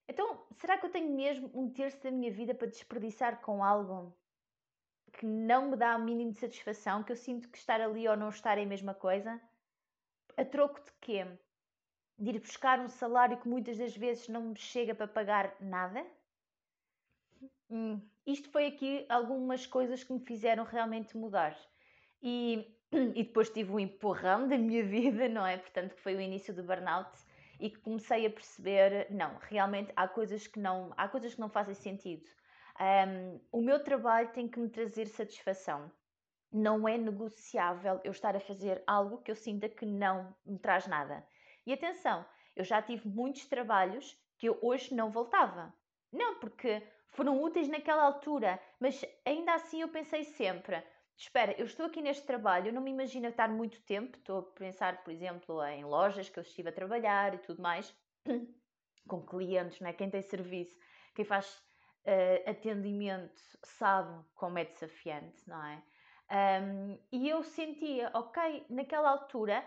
Então, 0.09 0.45
será 0.57 0.77
que 0.77 0.87
eu 0.87 0.91
tenho 0.91 1.11
mesmo 1.11 1.51
um 1.55 1.71
terço 1.71 2.03
da 2.03 2.11
minha 2.11 2.31
vida 2.31 2.55
para 2.55 2.67
desperdiçar 2.67 3.41
com 3.41 3.63
algo 3.63 4.15
que 5.19 5.27
não 5.27 5.71
me 5.71 5.77
dá 5.77 5.97
o 5.97 6.03
mínimo 6.03 6.33
de 6.33 6.41
satisfação, 6.41 7.03
que 7.03 7.13
eu 7.13 7.17
sinto 7.17 7.49
que 7.49 7.59
estar 7.59 7.81
ali 7.81 8.07
ou 8.09 8.17
não 8.17 8.29
estar 8.29 8.59
é 8.59 8.63
a 8.63 8.67
mesma 8.67 8.95
coisa, 8.95 9.41
a 10.37 10.45
troco 10.45 10.81
de 10.81 10.93
quê? 11.01 11.27
De 12.19 12.31
ir 12.31 12.41
buscar 12.41 12.79
um 12.81 12.89
salário 12.89 13.41
que 13.41 13.49
muitas 13.49 13.79
das 13.79 13.97
vezes 13.97 14.29
não 14.29 14.43
me 14.43 14.57
chega 14.57 14.95
para 14.95 15.09
pagar 15.09 15.57
nada? 15.61 16.05
Hum, 17.71 18.01
isto 18.27 18.49
foi 18.51 18.67
aqui 18.67 19.07
algumas 19.09 19.67
coisas 19.67 20.03
que 20.05 20.13
me 20.13 20.21
fizeram 20.21 20.65
realmente 20.65 21.17
mudar. 21.17 21.57
E, 22.23 22.67
e 22.93 23.25
depois 23.25 23.51
tive 23.51 23.73
um 23.73 23.79
empurrão 23.79 24.49
da 24.49 24.57
minha 24.59 24.85
vida, 24.85 25.29
não 25.29 25.47
é? 25.47 25.59
Portanto, 25.59 25.95
que 25.95 26.01
foi 26.01 26.15
o 26.15 26.21
início 26.21 26.55
do 26.55 26.63
burnout 26.63 27.11
e 27.61 27.71
que 27.71 27.79
comecei 27.79 28.27
a 28.27 28.31
perceber, 28.31 29.07
não, 29.11 29.37
realmente 29.39 29.93
há 29.97 30.09
coisas 30.09 30.47
que 30.47 30.59
não, 30.59 30.93
há 30.97 31.09
coisas 31.09 31.35
que 31.35 31.41
não 31.41 31.49
fazem 31.49 31.75
sentido. 31.75 32.29
Um, 32.81 33.41
o 33.53 33.63
meu 33.63 33.83
trabalho 33.83 34.33
tem 34.33 34.49
que 34.49 34.59
me 34.59 34.69
trazer 34.69 35.07
satisfação. 35.07 35.91
Não 36.53 36.89
é 36.89 36.97
negociável 36.97 38.01
eu 38.05 38.13
estar 38.13 38.37
a 38.37 38.41
fazer 38.41 38.83
algo 38.87 39.23
que 39.23 39.31
eu 39.31 39.37
sinta 39.37 39.69
que 39.69 39.87
não 39.87 40.35
me 40.45 40.59
traz 40.59 40.87
nada. 40.87 41.27
E 41.67 41.73
atenção, 41.73 42.25
eu 42.55 42.65
já 42.65 42.83
tive 42.83 43.09
muitos 43.09 43.47
trabalhos 43.47 44.19
que 44.39 44.49
eu 44.49 44.59
hoje 44.63 44.95
não 44.95 45.11
voltava. 45.11 45.75
Não 46.13 46.39
porque 46.39 46.83
foram 47.09 47.43
úteis 47.43 47.69
naquela 47.69 48.03
altura, 48.03 48.61
mas 48.79 49.05
ainda 49.25 49.55
assim 49.55 49.81
eu 49.81 49.89
pensei 49.89 50.25
sempre: 50.25 50.83
espera, 51.17 51.53
eu 51.59 51.65
estou 51.65 51.87
aqui 51.87 52.01
neste 52.03 52.27
trabalho, 52.27 52.69
eu 52.69 52.73
não 52.73 52.83
me 52.83 52.91
imagino 52.91 53.29
estar 53.29 53.49
muito 53.49 53.81
tempo. 53.83 54.19
Estou 54.19 54.39
a 54.39 54.43
pensar, 54.43 55.03
por 55.03 55.13
exemplo, 55.13 55.63
em 55.65 55.85
lojas 55.85 56.29
que 56.29 56.39
eu 56.39 56.43
estive 56.43 56.69
a 56.69 56.73
trabalhar 56.73 57.35
e 57.35 57.39
tudo 57.39 57.63
mais, 57.63 57.95
com 59.09 59.25
clientes, 59.25 59.81
né? 59.81 59.93
quem 59.93 60.11
tem 60.11 60.23
serviço, 60.23 60.77
quem 61.15 61.25
faz 61.25 61.63
uh, 62.07 62.51
atendimento 62.51 63.41
sabe 63.63 64.25
como 64.35 64.59
é 64.59 64.65
desafiante, 64.65 65.49
não 65.49 65.65
é? 65.65 65.83
Um, 66.31 66.99
e 67.13 67.29
eu 67.29 67.43
sentia, 67.43 68.11
ok, 68.15 68.67
naquela 68.71 69.11
altura 69.11 69.65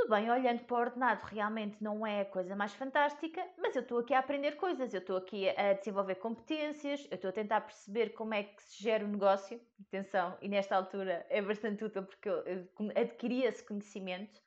tudo 0.00 0.10
bem, 0.10 0.30
olhando 0.30 0.64
para 0.64 0.76
o 0.76 0.80
ordenado, 0.80 1.24
realmente 1.26 1.82
não 1.82 2.06
é 2.06 2.22
a 2.22 2.24
coisa 2.24 2.56
mais 2.56 2.72
fantástica, 2.72 3.46
mas 3.58 3.76
eu 3.76 3.82
estou 3.82 3.98
aqui 3.98 4.14
a 4.14 4.20
aprender 4.20 4.52
coisas, 4.52 4.94
eu 4.94 5.00
estou 5.00 5.16
aqui 5.16 5.48
a 5.50 5.74
desenvolver 5.74 6.14
competências, 6.14 7.06
eu 7.10 7.16
estou 7.16 7.28
a 7.28 7.32
tentar 7.32 7.60
perceber 7.60 8.10
como 8.10 8.32
é 8.32 8.44
que 8.44 8.62
se 8.62 8.82
gera 8.82 9.04
o 9.04 9.08
um 9.08 9.10
negócio. 9.10 9.60
Atenção, 9.88 10.38
e 10.40 10.48
nesta 10.48 10.76
altura 10.76 11.26
é 11.28 11.42
bastante 11.42 11.84
útil 11.84 12.04
porque 12.04 12.28
eu 12.28 12.70
adquiri 12.96 13.42
esse 13.42 13.62
conhecimento 13.62 14.40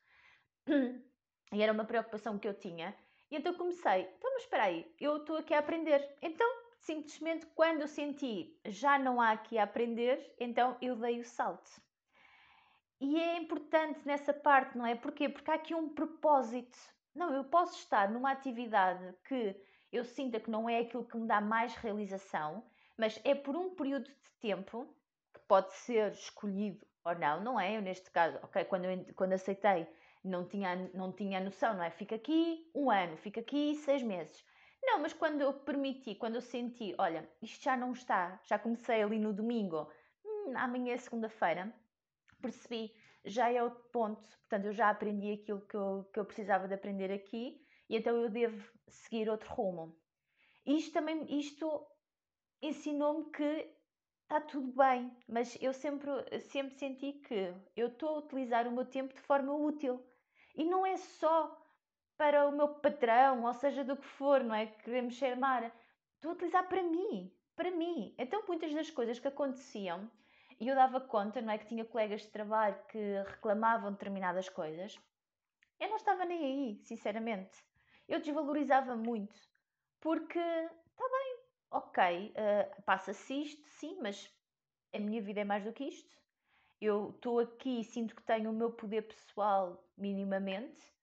e 1.52 1.62
era 1.62 1.72
uma 1.72 1.84
preocupação 1.84 2.38
que 2.38 2.48
eu 2.48 2.54
tinha. 2.54 2.94
E 3.30 3.36
então 3.36 3.54
comecei, 3.54 4.02
então, 4.16 4.32
mas 4.32 4.42
espera 4.42 4.64
aí, 4.64 4.92
eu 5.00 5.18
estou 5.18 5.36
aqui 5.36 5.54
a 5.54 5.60
aprender. 5.60 6.16
Então, 6.20 6.48
simplesmente 6.84 7.46
quando 7.46 7.80
eu 7.80 7.88
senti 7.88 8.60
já 8.66 8.98
não 8.98 9.20
há 9.20 9.30
aqui 9.30 9.58
a 9.58 9.64
aprender, 9.64 10.34
então 10.38 10.76
eu 10.80 10.94
dei 10.96 11.18
o 11.18 11.24
salto. 11.24 11.70
E 13.00 13.18
é 13.18 13.38
importante 13.38 14.00
nessa 14.06 14.32
parte, 14.32 14.76
não 14.76 14.86
é? 14.86 14.94
Porquê? 14.94 15.28
Porque 15.28 15.50
há 15.50 15.54
aqui 15.54 15.74
um 15.74 15.88
propósito. 15.88 16.78
Não, 17.14 17.32
eu 17.34 17.44
posso 17.44 17.78
estar 17.78 18.10
numa 18.10 18.30
atividade 18.30 19.14
que 19.26 19.56
eu 19.90 20.04
sinta 20.04 20.38
que 20.38 20.50
não 20.50 20.68
é 20.68 20.80
aquilo 20.80 21.06
que 21.06 21.16
me 21.16 21.26
dá 21.26 21.40
mais 21.40 21.74
realização, 21.74 22.64
mas 22.96 23.20
é 23.24 23.34
por 23.34 23.56
um 23.56 23.74
período 23.74 24.08
de 24.08 24.30
tempo 24.40 24.94
que 25.32 25.40
pode 25.48 25.72
ser 25.72 26.12
escolhido 26.12 26.86
ou 27.04 27.14
não, 27.14 27.42
não 27.42 27.60
é? 27.60 27.76
Eu, 27.76 27.82
neste 27.82 28.10
caso, 28.10 28.38
ok, 28.42 28.64
quando, 28.64 28.84
eu, 28.84 29.14
quando 29.14 29.32
aceitei, 29.32 29.86
não 30.22 30.46
tinha, 30.46 30.90
não 30.94 31.12
tinha 31.12 31.40
noção, 31.40 31.74
não 31.74 31.84
é? 31.84 31.90
Fica 31.90 32.14
aqui 32.14 32.70
um 32.74 32.90
ano, 32.90 33.16
fica 33.16 33.40
aqui 33.40 33.74
seis 33.74 34.02
meses. 34.02 34.44
Não, 34.86 35.00
mas 35.00 35.12
quando 35.12 35.40
eu 35.40 35.52
permiti, 35.52 36.14
quando 36.14 36.34
eu 36.34 36.40
senti, 36.40 36.94
olha, 36.98 37.28
isto 37.40 37.62
já 37.64 37.76
não 37.76 37.92
está, 37.92 38.40
já 38.44 38.58
comecei 38.58 39.02
ali 39.02 39.18
no 39.18 39.32
domingo, 39.32 39.90
hum, 40.24 40.52
amanhã 40.56 40.92
é 40.94 40.98
segunda-feira, 40.98 41.74
percebi, 42.40 42.94
já 43.24 43.50
é 43.50 43.62
outro 43.62 43.82
ponto, 43.90 44.28
portanto, 44.40 44.66
eu 44.66 44.72
já 44.72 44.90
aprendi 44.90 45.32
aquilo 45.32 45.66
que 45.66 45.74
eu, 45.74 46.04
que 46.12 46.20
eu 46.20 46.24
precisava 46.26 46.68
de 46.68 46.74
aprender 46.74 47.10
aqui 47.10 47.66
e 47.88 47.96
então 47.96 48.16
eu 48.16 48.28
devo 48.28 48.70
seguir 48.88 49.28
outro 49.30 49.50
rumo. 49.52 49.96
Isto 50.66 50.92
também, 50.92 51.24
isto 51.38 51.86
ensinou-me 52.60 53.30
que 53.30 53.74
está 54.22 54.40
tudo 54.40 54.72
bem, 54.72 55.16
mas 55.28 55.56
eu 55.60 55.72
sempre, 55.72 56.10
sempre 56.40 56.74
senti 56.74 57.14
que 57.14 57.54
eu 57.76 57.88
estou 57.88 58.10
a 58.10 58.18
utilizar 58.18 58.66
o 58.66 58.72
meu 58.72 58.84
tempo 58.84 59.14
de 59.14 59.20
forma 59.20 59.54
útil. 59.54 60.04
E 60.54 60.64
não 60.64 60.86
é 60.86 60.96
só 60.96 61.63
para 62.16 62.46
o 62.46 62.52
meu 62.52 62.68
patrão, 62.68 63.44
ou 63.44 63.54
seja, 63.54 63.84
do 63.84 63.96
que 63.96 64.06
for, 64.06 64.42
não 64.42 64.54
é? 64.54 64.66
Queremos 64.66 65.14
chamar. 65.14 65.72
Estou 66.14 66.30
a 66.30 66.34
utilizar 66.34 66.68
para 66.68 66.82
mim, 66.82 67.32
para 67.56 67.70
mim. 67.70 68.14
Então, 68.18 68.42
muitas 68.46 68.72
das 68.72 68.90
coisas 68.90 69.18
que 69.18 69.28
aconteciam 69.28 70.10
e 70.60 70.68
eu 70.68 70.74
dava 70.74 71.00
conta, 71.00 71.42
não 71.42 71.52
é? 71.52 71.58
Que 71.58 71.66
tinha 71.66 71.84
colegas 71.84 72.22
de 72.22 72.28
trabalho 72.28 72.76
que 72.88 73.22
reclamavam 73.26 73.92
determinadas 73.92 74.48
coisas. 74.48 74.98
Eu 75.80 75.88
não 75.88 75.96
estava 75.96 76.24
nem 76.24 76.44
aí, 76.44 76.80
sinceramente. 76.84 77.64
Eu 78.08 78.20
desvalorizava 78.20 78.94
muito. 78.96 79.34
Porque, 80.00 80.38
está 80.38 81.08
bem, 81.08 81.38
ok, 81.70 82.32
uh, 82.32 82.82
passa-se 82.82 83.34
isto, 83.42 83.66
sim, 83.68 83.98
mas 84.00 84.30
a 84.94 84.98
minha 84.98 85.20
vida 85.20 85.40
é 85.40 85.44
mais 85.44 85.64
do 85.64 85.72
que 85.72 85.84
isto. 85.84 86.14
Eu 86.80 87.10
estou 87.10 87.40
aqui 87.40 87.80
e 87.80 87.84
sinto 87.84 88.14
que 88.14 88.22
tenho 88.22 88.50
o 88.50 88.54
meu 88.54 88.70
poder 88.70 89.02
pessoal 89.02 89.82
minimamente. 89.96 90.93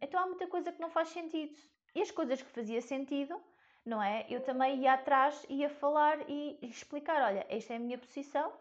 Então 0.00 0.20
há 0.20 0.26
muita 0.26 0.46
coisa 0.46 0.72
que 0.72 0.80
não 0.80 0.90
faz 0.90 1.08
sentido. 1.08 1.56
E 1.94 2.02
as 2.02 2.10
coisas 2.10 2.40
que 2.40 2.50
fazia 2.50 2.80
sentido 2.80 3.40
não 3.88 4.02
é? 4.02 4.26
Eu 4.28 4.42
também 4.42 4.82
ia 4.82 4.92
atrás, 4.92 5.44
ia 5.48 5.70
falar 5.70 6.28
e 6.28 6.58
explicar: 6.62 7.22
olha, 7.22 7.46
esta 7.48 7.72
é 7.72 7.76
a 7.76 7.80
minha 7.80 7.98
posição 7.98 8.52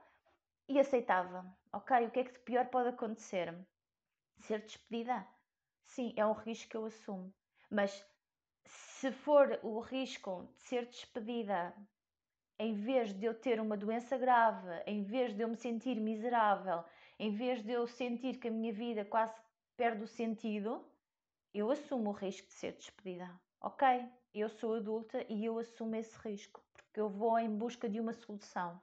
e 0.68 0.80
aceitava. 0.80 1.46
Ok, 1.72 2.06
o 2.06 2.12
que 2.12 2.20
é 2.20 2.24
que 2.24 2.32
de 2.32 2.40
pior 2.40 2.66
pode 2.68 2.90
acontecer? 2.90 3.54
Ser 4.40 4.62
despedida? 4.62 5.28
Sim, 5.86 6.14
é 6.16 6.26
um 6.26 6.34
risco 6.34 6.70
que 6.70 6.78
eu 6.78 6.86
assumo. 6.86 7.34
Mas 7.70 8.06
se 8.66 9.12
for 9.12 9.60
o 9.64 9.80
risco 9.80 10.50
de 10.56 10.62
ser 10.62 10.86
despedida 10.86 11.74
em 12.60 12.74
vez 12.74 13.14
de 13.14 13.26
eu 13.26 13.34
ter 13.34 13.60
uma 13.60 13.78
doença 13.78 14.18
grave, 14.18 14.82
em 14.86 15.04
vez 15.04 15.34
de 15.34 15.44
eu 15.44 15.48
me 15.48 15.56
sentir 15.56 16.00
miserável, 16.00 16.84
em 17.20 17.32
vez 17.32 17.62
de 17.62 17.72
eu 17.72 17.86
sentir 17.88 18.38
que 18.40 18.48
a 18.48 18.52
minha 18.52 18.74
vida 18.74 19.06
quase 19.06 19.40
perde 19.78 20.04
o 20.04 20.08
sentido, 20.08 20.84
eu 21.54 21.70
assumo 21.70 22.10
o 22.10 22.14
risco 22.14 22.48
de 22.48 22.54
ser 22.54 22.74
despedida. 22.74 23.40
Ok, 23.62 23.88
eu 24.34 24.50
sou 24.50 24.76
adulta 24.76 25.24
e 25.30 25.46
eu 25.46 25.58
assumo 25.60 25.96
esse 25.96 26.18
risco, 26.28 26.62
porque 26.74 27.00
eu 27.00 27.10
vou 27.10 27.38
em 27.38 27.56
busca 27.56 27.88
de 27.88 28.00
uma 28.00 28.12
solução. 28.12 28.82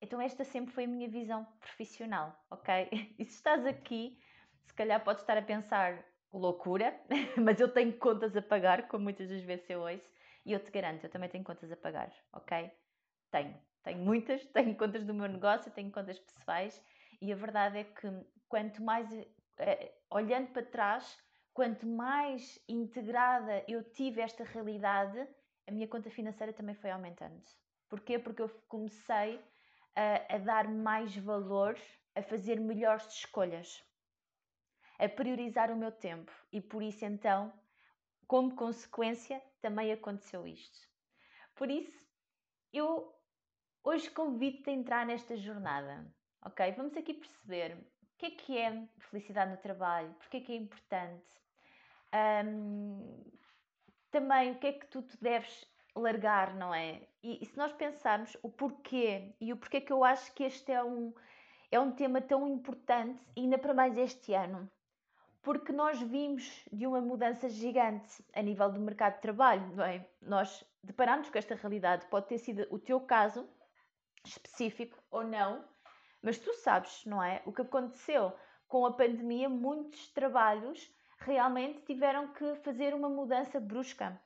Então, 0.00 0.20
esta 0.20 0.42
sempre 0.42 0.74
foi 0.74 0.84
a 0.84 0.88
minha 0.88 1.08
visão 1.08 1.44
profissional, 1.60 2.44
ok? 2.50 2.88
E 3.18 3.24
se 3.24 3.34
estás 3.34 3.64
aqui, 3.64 4.18
se 4.64 4.74
calhar 4.74 5.02
podes 5.04 5.22
estar 5.22 5.38
a 5.38 5.42
pensar 5.42 6.04
loucura, 6.32 7.00
mas 7.40 7.60
eu 7.60 7.72
tenho 7.72 7.96
contas 7.98 8.36
a 8.36 8.42
pagar, 8.42 8.88
como 8.88 9.04
muitas 9.04 9.28
das 9.28 9.42
vezes 9.42 9.70
eu 9.70 9.82
ouço, 9.82 10.10
e 10.44 10.52
eu 10.52 10.58
te 10.58 10.72
garanto, 10.72 11.04
eu 11.04 11.10
também 11.10 11.28
tenho 11.28 11.44
contas 11.44 11.70
a 11.70 11.76
pagar, 11.76 12.12
ok? 12.32 12.72
Tenho, 13.30 13.56
tenho 13.84 13.98
muitas, 13.98 14.44
tenho 14.50 14.76
contas 14.76 15.04
do 15.04 15.14
meu 15.14 15.28
negócio, 15.28 15.70
tenho 15.70 15.92
contas 15.92 16.18
pessoais, 16.18 16.84
e 17.20 17.32
a 17.32 17.36
verdade 17.36 17.78
é 17.78 17.84
que 17.84 18.08
quanto 18.48 18.82
mais 18.82 19.08
olhando 20.10 20.48
para 20.52 20.64
trás, 20.64 21.18
quanto 21.52 21.86
mais 21.86 22.58
integrada 22.68 23.64
eu 23.68 23.82
tive 23.82 24.20
esta 24.20 24.44
realidade, 24.44 25.26
a 25.66 25.72
minha 25.72 25.88
conta 25.88 26.10
financeira 26.10 26.52
também 26.52 26.74
foi 26.74 26.90
aumentando. 26.90 27.42
Porquê? 27.88 28.18
Porque 28.18 28.42
eu 28.42 28.48
comecei 28.68 29.40
a, 29.94 30.34
a 30.34 30.38
dar 30.38 30.68
mais 30.68 31.14
valor, 31.16 31.76
a 32.14 32.22
fazer 32.22 32.58
melhores 32.58 33.06
escolhas, 33.06 33.82
a 34.98 35.08
priorizar 35.08 35.70
o 35.70 35.76
meu 35.76 35.92
tempo 35.92 36.32
e 36.50 36.60
por 36.60 36.82
isso 36.82 37.04
então, 37.04 37.52
como 38.26 38.54
consequência, 38.54 39.42
também 39.60 39.92
aconteceu 39.92 40.46
isto. 40.46 40.78
Por 41.54 41.70
isso, 41.70 42.06
eu 42.72 43.14
hoje 43.84 44.10
convido-te 44.10 44.70
a 44.70 44.72
entrar 44.72 45.06
nesta 45.06 45.36
jornada, 45.36 46.06
ok? 46.44 46.72
Vamos 46.72 46.96
aqui 46.96 47.14
perceber 47.14 47.76
que 48.22 48.26
é 48.26 48.30
que 48.30 48.58
é 48.58 48.88
felicidade 49.10 49.50
no 49.50 49.56
trabalho, 49.56 50.14
porque 50.18 50.36
é 50.36 50.40
que 50.40 50.52
é 50.52 50.56
importante, 50.56 51.26
um, 52.46 53.24
também 54.12 54.52
o 54.52 54.58
que 54.58 54.66
é 54.68 54.72
que 54.72 54.86
tu 54.86 55.02
te 55.02 55.16
deves 55.20 55.66
largar, 55.96 56.54
não 56.54 56.72
é? 56.72 57.02
E, 57.22 57.42
e, 57.42 57.46
se 57.46 57.56
nós 57.56 57.72
pensarmos 57.72 58.36
o 58.42 58.48
porquê 58.48 59.34
e 59.40 59.52
o 59.52 59.56
porquê 59.56 59.80
que 59.80 59.92
eu 59.92 60.04
acho 60.04 60.32
que 60.34 60.44
este 60.44 60.70
é 60.70 60.82
um, 60.84 61.12
é 61.70 61.80
um 61.80 61.90
tema 61.90 62.20
tão 62.20 62.46
importante, 62.46 63.20
ainda 63.36 63.58
para 63.58 63.74
mais 63.74 63.96
este 63.96 64.34
ano, 64.34 64.70
porque 65.42 65.72
nós 65.72 66.00
vimos 66.00 66.64
de 66.72 66.86
uma 66.86 67.00
mudança 67.00 67.48
gigante 67.48 68.24
a 68.34 68.40
nível 68.40 68.70
do 68.70 68.80
mercado 68.80 69.16
de 69.16 69.22
trabalho, 69.22 69.66
não 69.74 69.84
é? 69.84 70.06
Nós 70.20 70.64
deparamos 70.84 71.28
com 71.28 71.38
esta 71.38 71.56
realidade, 71.56 72.06
pode 72.06 72.28
ter 72.28 72.38
sido 72.38 72.66
o 72.70 72.78
teu 72.78 73.00
caso 73.00 73.48
específico 74.24 75.02
ou 75.10 75.24
não, 75.24 75.64
mas 76.22 76.38
tu 76.38 76.52
sabes, 76.54 77.04
não 77.04 77.22
é? 77.22 77.42
O 77.44 77.52
que 77.52 77.62
aconteceu 77.62 78.32
com 78.68 78.86
a 78.86 78.92
pandemia, 78.92 79.48
muitos 79.48 80.08
trabalhos 80.12 80.90
realmente 81.18 81.82
tiveram 81.82 82.32
que 82.32 82.54
fazer 82.56 82.94
uma 82.94 83.08
mudança 83.08 83.60
brusca. 83.60 84.20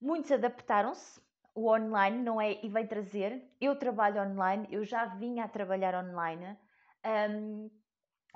Muitos 0.00 0.30
adaptaram-se, 0.30 1.20
o 1.54 1.72
online 1.72 2.22
não 2.22 2.40
é 2.40 2.62
e 2.64 2.68
vai 2.68 2.86
trazer. 2.86 3.50
Eu 3.60 3.78
trabalho 3.78 4.20
online, 4.20 4.68
eu 4.70 4.84
já 4.84 5.06
vinha 5.06 5.44
a 5.44 5.48
trabalhar 5.48 5.94
online, 5.94 6.58
um, 7.30 7.70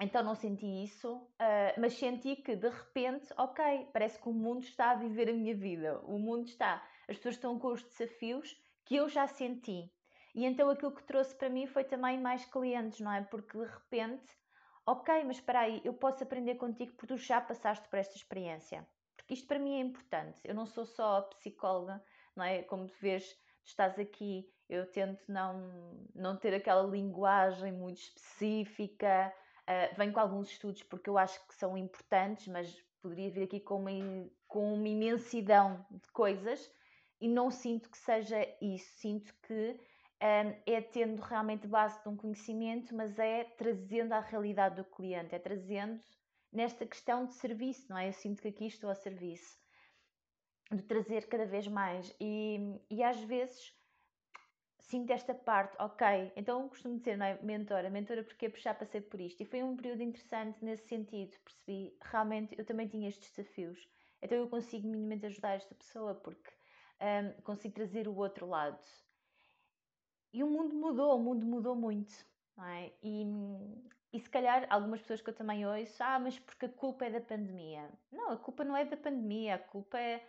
então 0.01 0.23
não 0.23 0.35
senti 0.35 0.85
isso, 0.85 1.15
uh, 1.15 1.79
mas 1.79 1.99
senti 1.99 2.37
que 2.37 2.57
de 2.57 2.69
repente, 2.71 3.29
ok, 3.37 3.91
parece 3.93 4.19
que 4.19 4.29
o 4.29 4.33
mundo 4.33 4.63
está 4.63 4.93
a 4.93 4.95
viver 4.95 5.29
a 5.29 5.35
minha 5.35 5.55
vida, 5.55 6.01
o 6.05 6.19
mundo 6.19 6.47
está, 6.47 6.83
as 7.07 7.17
pessoas 7.17 7.35
estão 7.35 7.59
com 7.59 7.69
os 7.73 7.83
desafios 7.83 8.57
que 8.87 8.97
eu 8.97 9.09
já 9.09 9.27
senti. 9.27 9.93
E 10.35 10.45
então 10.45 10.71
aquilo 10.71 10.93
que 10.93 11.03
trouxe 11.03 11.35
para 11.35 11.49
mim 11.49 11.67
foi 11.67 11.85
também 11.85 12.19
mais 12.21 12.45
clientes, 12.45 13.01
não 13.01 13.13
é? 13.13 13.23
Porque 13.23 13.59
de 13.59 13.65
repente 13.65 14.41
ok, 14.91 15.25
mas 15.25 15.37
espera 15.37 15.61
aí, 15.61 15.81
eu 15.85 15.95
posso 15.95 16.23
aprender 16.23 16.57
contigo 16.57 16.93
porque 16.93 17.15
tu 17.15 17.17
já 17.17 17.41
passaste 17.41 17.89
por 17.89 17.99
esta 17.99 18.17
experiência. 18.17 18.87
Porque 19.17 19.35
isto 19.35 19.47
para 19.47 19.59
mim 19.59 19.77
é 19.77 19.81
importante. 19.81 20.41
Eu 20.45 20.55
não 20.55 20.67
sou 20.67 20.85
só 20.85 21.23
psicóloga, 21.23 22.03
não 22.35 22.45
é? 22.45 22.63
Como 22.63 22.89
tu 22.89 22.97
vês, 23.01 23.37
estás 23.65 23.99
aqui, 23.99 24.51
eu 24.69 24.91
tento 24.91 25.23
não, 25.29 26.07
não 26.15 26.37
ter 26.37 26.55
aquela 26.55 26.83
linguagem 26.83 27.73
muito 27.73 27.99
específica. 27.99 29.33
Uh, 29.63 29.97
venho 29.97 30.13
com 30.13 30.21
alguns 30.21 30.51
estudos 30.51 30.83
porque 30.83 31.09
eu 31.09 31.17
acho 31.17 31.39
que 31.47 31.55
são 31.55 31.77
importantes, 31.77 32.49
mas 32.49 32.75
poderia 33.01 33.31
vir 33.31 33.45
aqui 33.45 33.61
com 33.61 33.77
uma, 33.77 34.29
com 34.49 34.75
uma 34.75 34.89
imensidão 34.89 35.87
de 35.91 36.11
coisas 36.11 36.71
e 37.21 37.29
não 37.29 37.51
sinto 37.51 37.89
que 37.89 37.99
seja 37.99 38.39
isso. 38.61 38.93
Sinto 38.99 39.33
que 39.43 39.79
é 40.21 40.81
tendo 40.83 41.21
realmente 41.23 41.67
base 41.67 42.01
de 42.03 42.09
um 42.09 42.17
conhecimento, 42.17 42.95
mas 42.95 43.19
é 43.19 43.45
trazendo 43.45 44.13
à 44.13 44.21
realidade 44.21 44.77
do 44.77 44.85
cliente, 44.85 45.35
é 45.35 45.39
trazendo 45.39 46.01
nesta 46.53 46.85
questão 46.87 47.27
de 47.27 47.35
serviço, 47.35 47.87
não 47.89 47.97
é? 47.97 48.09
Eu 48.09 48.13
sinto 48.13 48.43
que 48.43 48.49
aqui 48.49 48.67
estou 48.67 48.91
a 48.91 48.95
serviço, 48.95 49.59
de 50.71 50.83
trazer 50.83 51.27
cada 51.27 51.47
vez 51.47 51.67
mais. 51.67 52.15
E, 52.21 52.59
e 52.91 53.03
às 53.03 53.21
vezes 53.23 53.75
sinto 54.91 55.13
esta 55.13 55.33
parte, 55.33 55.77
ok, 55.79 56.33
então 56.35 56.69
costumo 56.69 56.99
dizer, 56.99 57.17
não 57.17 57.25
é? 57.27 57.41
Mentora, 57.43 57.89
mentora 57.89 58.25
porque 58.25 58.49
puxar 58.49 58.75
passei 58.75 59.01
por 59.01 59.21
isto. 59.21 59.41
E 59.41 59.47
foi 59.47 59.63
um 59.63 59.77
período 59.77 60.03
interessante 60.03 60.65
nesse 60.65 60.87
sentido, 60.89 61.39
percebi, 61.45 61.97
realmente 62.03 62.59
eu 62.59 62.65
também 62.65 62.89
tinha 62.89 63.09
estes 63.09 63.31
desafios. 63.31 63.89
Então 64.21 64.37
eu 64.37 64.49
consigo 64.49 64.89
minimamente 64.89 65.27
ajudar 65.27 65.55
esta 65.55 65.75
pessoa 65.75 66.15
porque 66.17 66.51
um, 67.01 67.41
consigo 67.43 67.75
trazer 67.75 68.09
o 68.09 68.17
outro 68.17 68.47
lado. 68.47 68.83
E 70.33 70.43
o 70.45 70.47
mundo 70.47 70.75
mudou, 70.75 71.17
o 71.17 71.23
mundo 71.23 71.45
mudou 71.45 71.75
muito, 71.75 72.13
não 72.57 72.65
é? 72.65 72.93
E, 73.03 73.25
e 74.13 74.21
se 74.21 74.29
calhar 74.29 74.67
algumas 74.71 75.01
pessoas 75.01 75.21
que 75.21 75.31
eu 75.31 75.35
também 75.35 75.67
ouço, 75.67 76.03
ah, 76.03 76.19
mas 76.19 76.39
porque 76.39 76.67
a 76.67 76.69
culpa 76.69 77.05
é 77.05 77.11
da 77.11 77.21
pandemia. 77.21 77.91
Não, 78.13 78.31
a 78.31 78.37
culpa 78.37 78.65
não 78.65 78.77
é 78.77 78.85
da 78.85 78.97
pandemia, 78.97 79.57
a 79.57 79.59
culpa 79.59 79.99
é. 79.99 80.25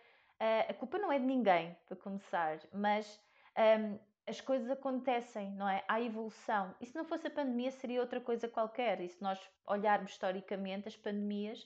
A 0.68 0.74
culpa 0.74 0.98
não 0.98 1.12
é 1.12 1.20
de 1.20 1.24
ninguém, 1.24 1.76
para 1.86 1.96
começar, 1.96 2.58
mas 2.72 3.20
um, 3.56 3.96
as 4.26 4.40
coisas 4.40 4.68
acontecem, 4.70 5.52
não 5.52 5.68
é? 5.68 5.84
Há 5.86 6.00
evolução. 6.00 6.74
E 6.80 6.86
se 6.86 6.96
não 6.96 7.04
fosse 7.04 7.28
a 7.28 7.30
pandemia, 7.30 7.70
seria 7.70 8.00
outra 8.00 8.20
coisa 8.20 8.48
qualquer. 8.48 9.00
E 9.00 9.08
se 9.08 9.22
nós 9.22 9.38
olharmos 9.64 10.10
historicamente, 10.10 10.88
as 10.88 10.96
pandemias 10.96 11.64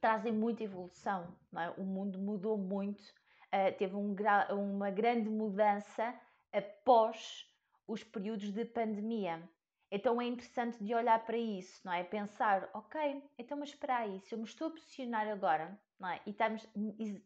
trazem 0.00 0.32
muita 0.32 0.64
evolução, 0.64 1.36
não 1.50 1.60
é? 1.60 1.70
O 1.76 1.84
mundo 1.84 2.18
mudou 2.18 2.56
muito, 2.56 3.02
uh, 3.02 3.76
teve 3.76 3.96
um 3.96 4.14
uma 4.50 4.90
grande 4.90 5.28
mudança 5.28 6.14
após 6.52 7.48
os 7.86 8.04
períodos 8.04 8.52
de 8.52 8.64
pandemia. 8.64 9.42
Então 9.90 10.20
é 10.20 10.24
interessante 10.24 10.82
de 10.82 10.94
olhar 10.94 11.24
para 11.24 11.36
isso, 11.36 11.80
não 11.84 11.92
é? 11.92 12.02
Pensar, 12.02 12.70
ok, 12.72 13.22
então 13.36 13.58
mas 13.58 13.68
espera 13.68 13.98
aí, 13.98 14.20
se 14.20 14.34
eu 14.34 14.38
me 14.38 14.44
estou 14.44 14.68
a 14.68 14.70
posicionar 14.70 15.28
agora, 15.28 15.78
não 15.98 16.08
é? 16.08 16.20
E 16.24 16.30
estamos 16.30 16.66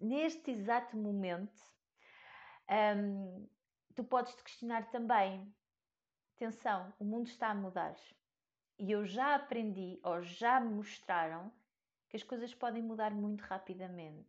neste 0.01 0.51
exato 0.51 0.97
momento, 0.97 1.63
um, 2.99 3.49
tu 3.95 4.03
podes 4.03 4.35
te 4.35 4.43
questionar 4.43 4.91
também, 4.91 5.55
atenção, 6.35 6.93
o 6.99 7.05
mundo 7.05 7.29
está 7.29 7.51
a 7.51 7.55
mudar. 7.55 7.95
E 8.79 8.91
eu 8.91 9.07
já 9.07 9.37
aprendi, 9.37 10.01
ou 10.03 10.21
já 10.23 10.59
me 10.61 10.75
mostraram, 10.75 11.53
que 12.09 12.17
as 12.17 12.23
coisas 12.23 12.53
podem 12.53 12.83
mudar 12.83 13.13
muito 13.13 13.43
rapidamente. 13.43 14.29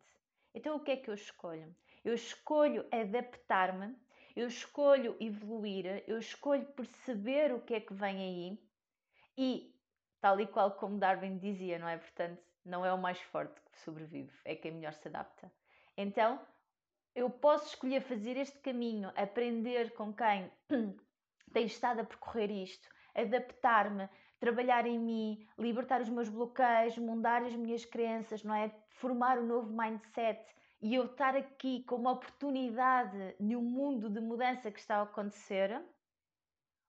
Então 0.54 0.76
o 0.76 0.80
que 0.80 0.92
é 0.92 0.98
que 0.98 1.10
eu 1.10 1.14
escolho? 1.14 1.76
Eu 2.06 2.14
escolho 2.14 2.88
adaptar-me 2.92 3.96
eu 4.38 4.48
escolho 4.48 5.18
evoluir, 5.20 6.04
eu 6.06 6.20
escolho 6.20 6.64
perceber 6.64 7.52
o 7.52 7.60
que 7.60 7.74
é 7.74 7.80
que 7.80 7.92
vem 7.92 8.18
aí 8.18 8.60
e, 9.36 9.76
tal 10.22 10.40
e 10.40 10.46
qual 10.46 10.74
como 10.74 11.00
Darwin 11.00 11.40
dizia, 11.40 11.80
não 11.80 11.88
é? 11.88 11.98
Portanto, 11.98 12.40
não 12.64 12.86
é 12.86 12.94
o 12.94 13.00
mais 13.00 13.20
forte 13.20 13.60
que 13.60 13.80
sobrevive, 13.80 14.32
é 14.46 14.56
quem 14.56 14.74
melhor 14.74 14.94
se 14.94 15.08
adapta. 15.08 15.52
Então, 15.98 16.40
eu 17.16 17.32
posso 17.32 17.70
escolher 17.70 18.02
fazer 18.02 18.38
este 18.38 18.60
caminho, 18.60 19.12
aprender 19.16 19.96
com 19.96 20.14
quem 20.14 20.52
tem 21.52 21.66
estado 21.66 22.02
a 22.02 22.04
percorrer 22.04 22.52
isto, 22.52 22.88
adaptar-me, 23.16 24.08
trabalhar 24.40 24.86
em 24.86 25.00
mim, 25.00 25.48
libertar 25.58 26.00
os 26.00 26.10
meus 26.10 26.30
bloqueios, 26.30 26.96
mudar 27.00 27.42
as 27.42 27.56
minhas 27.56 27.86
crenças, 27.86 28.44
não 28.44 28.54
é? 28.54 28.72
Formar 28.90 29.40
um 29.40 29.48
novo 29.48 29.76
mindset, 29.76 30.40
e 30.82 30.94
eu 30.96 31.06
estar 31.06 31.36
aqui 31.36 31.84
com 31.84 31.96
uma 31.96 32.12
oportunidade 32.12 33.36
num 33.40 33.62
mundo 33.62 34.10
de 34.10 34.20
mudança 34.20 34.72
que 34.72 34.80
está 34.80 34.98
a 34.98 35.04
acontecer, 35.04 35.82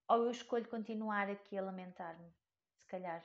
ou 0.06 0.24
eu 0.24 0.30
escolho 0.30 0.68
continuar 0.68 1.28
aqui 1.28 1.56
a 1.56 1.62
lamentar-me, 1.62 2.30
se 2.76 2.86
calhar. 2.86 3.24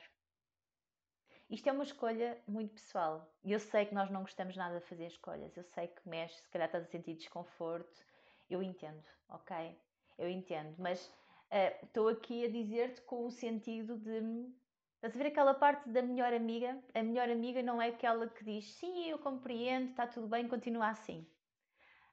Isto 1.49 1.69
é 1.69 1.71
uma 1.71 1.83
escolha 1.83 2.41
muito 2.47 2.73
pessoal. 2.73 3.31
E 3.43 3.51
eu 3.51 3.59
sei 3.59 3.85
que 3.85 3.93
nós 3.93 4.09
não 4.09 4.21
gostamos 4.21 4.55
nada 4.55 4.79
de 4.79 4.85
fazer 4.85 5.05
escolhas. 5.05 5.55
Eu 5.55 5.63
sei 5.63 5.87
que 5.87 6.07
mexe, 6.07 6.41
se 6.41 6.49
calhar 6.49 6.67
estás 6.67 6.83
a 6.83 6.87
sentir 6.87 7.13
desconforto. 7.15 8.03
Eu 8.49 8.63
entendo, 8.63 9.03
ok? 9.29 9.77
Eu 10.17 10.29
entendo. 10.29 10.73
Mas 10.79 11.05
uh, 11.05 11.85
estou 11.85 12.07
aqui 12.07 12.45
a 12.45 12.49
dizer-te 12.49 13.01
com 13.01 13.25
o 13.25 13.31
sentido 13.31 13.97
de 13.97 14.21
Estás 15.03 15.19
a 15.19 15.21
ver 15.21 15.31
aquela 15.31 15.53
parte 15.53 15.89
da 15.89 16.01
melhor 16.01 16.33
amiga? 16.33 16.81
A 16.93 17.03
melhor 17.03 17.29
amiga 17.29 17.61
não 17.61 17.81
é 17.81 17.89
aquela 17.89 18.25
que 18.25 18.41
diz 18.41 18.63
sim, 18.75 19.09
eu 19.09 19.19
compreendo, 19.19 19.89
está 19.89 20.07
tudo 20.07 20.27
bem, 20.27 20.47
continua 20.47 20.87
assim. 20.87 21.27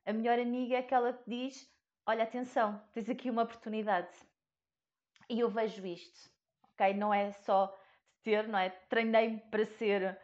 A 0.04 0.12
melhor 0.12 0.40
amiga 0.40 0.75
é 0.75 0.78
aquela 0.78 1.12
que 1.12 1.23
diz: 1.30 1.73
olha, 2.04 2.25
atenção, 2.25 2.82
tens 2.92 3.09
aqui 3.09 3.30
uma 3.30 3.44
oportunidade. 3.44 4.11
E 5.28 5.38
eu 5.38 5.49
vejo 5.49 5.87
isto, 5.87 6.28
ok? 6.73 6.92
Não 6.94 7.14
é 7.14 7.30
só 7.30 7.73
ter, 8.25 8.49
não 8.49 8.59
é? 8.59 8.70
Treinei-me 8.88 9.38
para 9.38 9.64
ser 9.66 10.18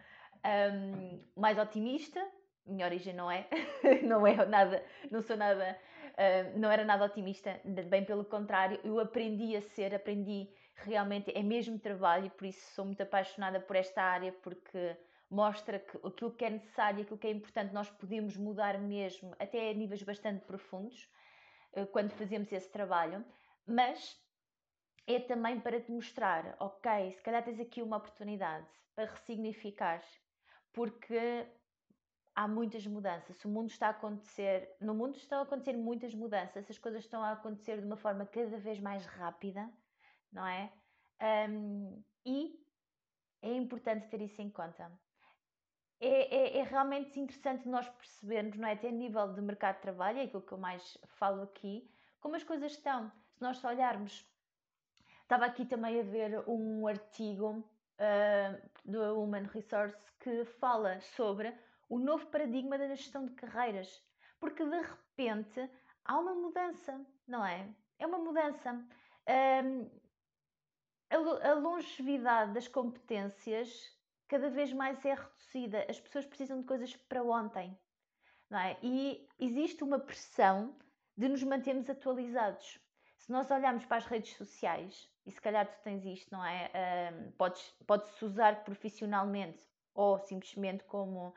um, 0.45 1.23
mais 1.41 1.57
otimista. 1.59 2.21
Minha 2.67 2.87
origem 2.87 3.15
não 3.15 3.31
é, 3.31 3.47
não 4.03 4.27
é 4.27 4.45
nada, 4.45 4.85
não 5.09 5.23
sou 5.23 5.37
nada, 5.37 5.79
uh, 6.15 6.59
não 6.59 6.69
era 6.69 6.85
nada 6.85 7.05
otimista, 7.05 7.61
bem 7.65 8.05
pelo 8.05 8.25
contrário, 8.25 8.81
eu 8.83 8.99
aprendi 8.99 9.55
a 9.55 9.63
ser, 9.63 9.95
aprendi 9.95 10.49
realmente 10.77 11.33
é 11.35 11.43
mesmo 11.43 11.79
trabalho 11.79 12.27
e 12.27 12.31
por 12.31 12.47
isso 12.47 12.75
sou 12.75 12.85
muito 12.85 13.03
apaixonada 13.03 13.61
por 13.61 13.77
esta 13.77 14.03
área 14.03 14.33
porque 14.33 14.97
mostra 15.31 15.79
que 15.81 15.97
aquilo 16.07 16.31
que 16.33 16.45
é 16.45 16.51
necessário, 16.51 17.03
aquilo 17.03 17.19
que 17.19 17.27
é 17.27 17.31
importante, 17.31 17.73
nós 17.73 17.91
podemos 17.91 18.37
mudar 18.37 18.79
mesmo, 18.79 19.35
até 19.39 19.71
a 19.71 19.75
níveis 19.75 20.03
bastante 20.03 20.45
profundos, 20.45 21.09
eh, 21.73 21.87
quando 21.87 22.11
fazemos 22.13 22.53
esse 22.53 22.71
trabalho, 22.71 23.25
mas 23.67 24.17
é 25.07 25.19
também 25.19 25.59
para 25.59 25.81
te 25.81 25.91
mostrar, 25.91 26.57
ok, 26.61 27.13
se 27.13 27.23
calhar 27.23 27.43
tens 27.43 27.59
aqui 27.59 27.83
uma 27.83 27.97
oportunidade 27.97 28.67
para 28.95 29.11
ressignificar, 29.11 30.03
porque 30.73 31.47
há 32.35 32.47
muitas 32.47 32.87
mudanças. 32.87 33.45
O 33.45 33.49
mundo 33.49 33.71
está 33.71 33.89
a 33.89 33.91
acontecer, 33.91 34.77
no 34.81 34.95
mundo 34.95 35.17
estão 35.17 35.41
a 35.41 35.43
acontecer 35.43 35.73
muitas 35.73 36.15
mudanças, 36.15 36.71
as 36.71 36.79
coisas 36.79 37.03
estão 37.03 37.23
a 37.23 37.33
acontecer 37.33 37.81
de 37.81 37.87
uma 37.87 37.97
forma 37.97 38.27
cada 38.27 38.59
vez 38.59 38.79
mais 38.79 39.05
rápida 39.07 39.69
não 40.37 40.47
é? 40.47 40.71
Um, 41.49 42.03
e 42.27 42.63
é 43.41 43.53
importante 43.55 44.09
ter 44.09 44.21
isso 44.21 44.41
em 44.43 44.51
conta. 44.51 44.93
É, 45.99 46.37
é, 46.37 46.59
é, 46.59 46.63
realmente 46.63 47.19
interessante 47.19 47.67
nós 47.67 47.89
percebermos, 47.89 48.59
não 48.59 48.69
é? 48.69 48.73
Até 48.73 48.91
nível 48.91 49.33
de 49.33 49.41
mercado 49.41 49.77
de 49.77 49.83
trabalho, 49.83 50.19
é 50.19 50.25
aquilo 50.25 50.43
que 50.43 50.53
eu 50.53 50.59
mais 50.59 50.99
falo 51.07 51.43
aqui, 51.43 51.91
como 52.21 52.37
as 52.37 52.45
coisas 52.45 52.73
estão. 52.73 53.11
Se 53.33 53.41
nós 53.41 53.65
olharmos, 53.65 54.31
estava 55.23 55.47
aqui 55.47 55.65
também 55.65 55.99
a 55.99 56.03
ver 56.03 56.45
um 56.47 56.87
artigo 56.87 57.67
uh, 57.99 58.71
do 58.85 59.19
Human 59.19 59.45
Resource 59.45 60.13
que 60.21 60.45
fala 60.45 61.01
sobre 61.01 61.57
o 61.89 61.99
novo 61.99 62.27
paradigma 62.27 62.77
da 62.77 62.89
gestão 62.89 63.25
de 63.25 63.33
carreiras, 63.33 64.03
porque 64.39 64.63
de 64.67 64.81
repente 64.83 65.71
há 66.05 66.19
uma 66.19 66.35
mudança, 66.35 67.01
não 67.27 67.43
é? 67.43 67.67
É 67.99 68.07
uma 68.07 68.19
mudança. 68.19 68.85
Um, 69.65 70.06
a, 71.11 71.55
longevidade 71.55 72.53
das 72.53 72.69
competências 72.69 73.93
cada 74.29 74.51
vez 74.51 74.73
mais 74.73 75.05
é 75.05 75.15
reduzida. 75.15 75.87
As 75.89 76.01
pessoas 76.01 76.27
precisam 76.27 76.61
de 76.61 76.67
coisas 76.67 76.97
para 76.97 77.23
ontem. 77.23 77.79
Não 78.51 78.59
é? 78.59 78.77
E 78.83 79.29
existe 79.39 79.83
uma 79.83 79.99
pressão 79.99 80.77
de 81.17 81.29
nos 81.29 81.43
mantermos 81.43 81.89
atualizados. 81.89 82.79
Se 83.17 83.31
nós 83.33 83.51
olharmos 83.51 83.85
para 83.87 83.97
as 83.97 84.07
redes 84.07 84.37
sociais, 84.37 85.11
e 85.25 85.33
se 85.33 85.41
calhar 85.41 85.67
tu 85.67 85.83
tens 85.83 86.05
isto, 86.05 86.31
não 86.31 86.45
é? 86.45 86.71
Um, 87.13 87.33
podes, 87.33 87.75
pode-se 87.87 88.25
usar 88.25 88.63
profissionalmente 88.63 89.65
ou 89.95 90.19
simplesmente 90.19 90.85
como, 90.85 91.35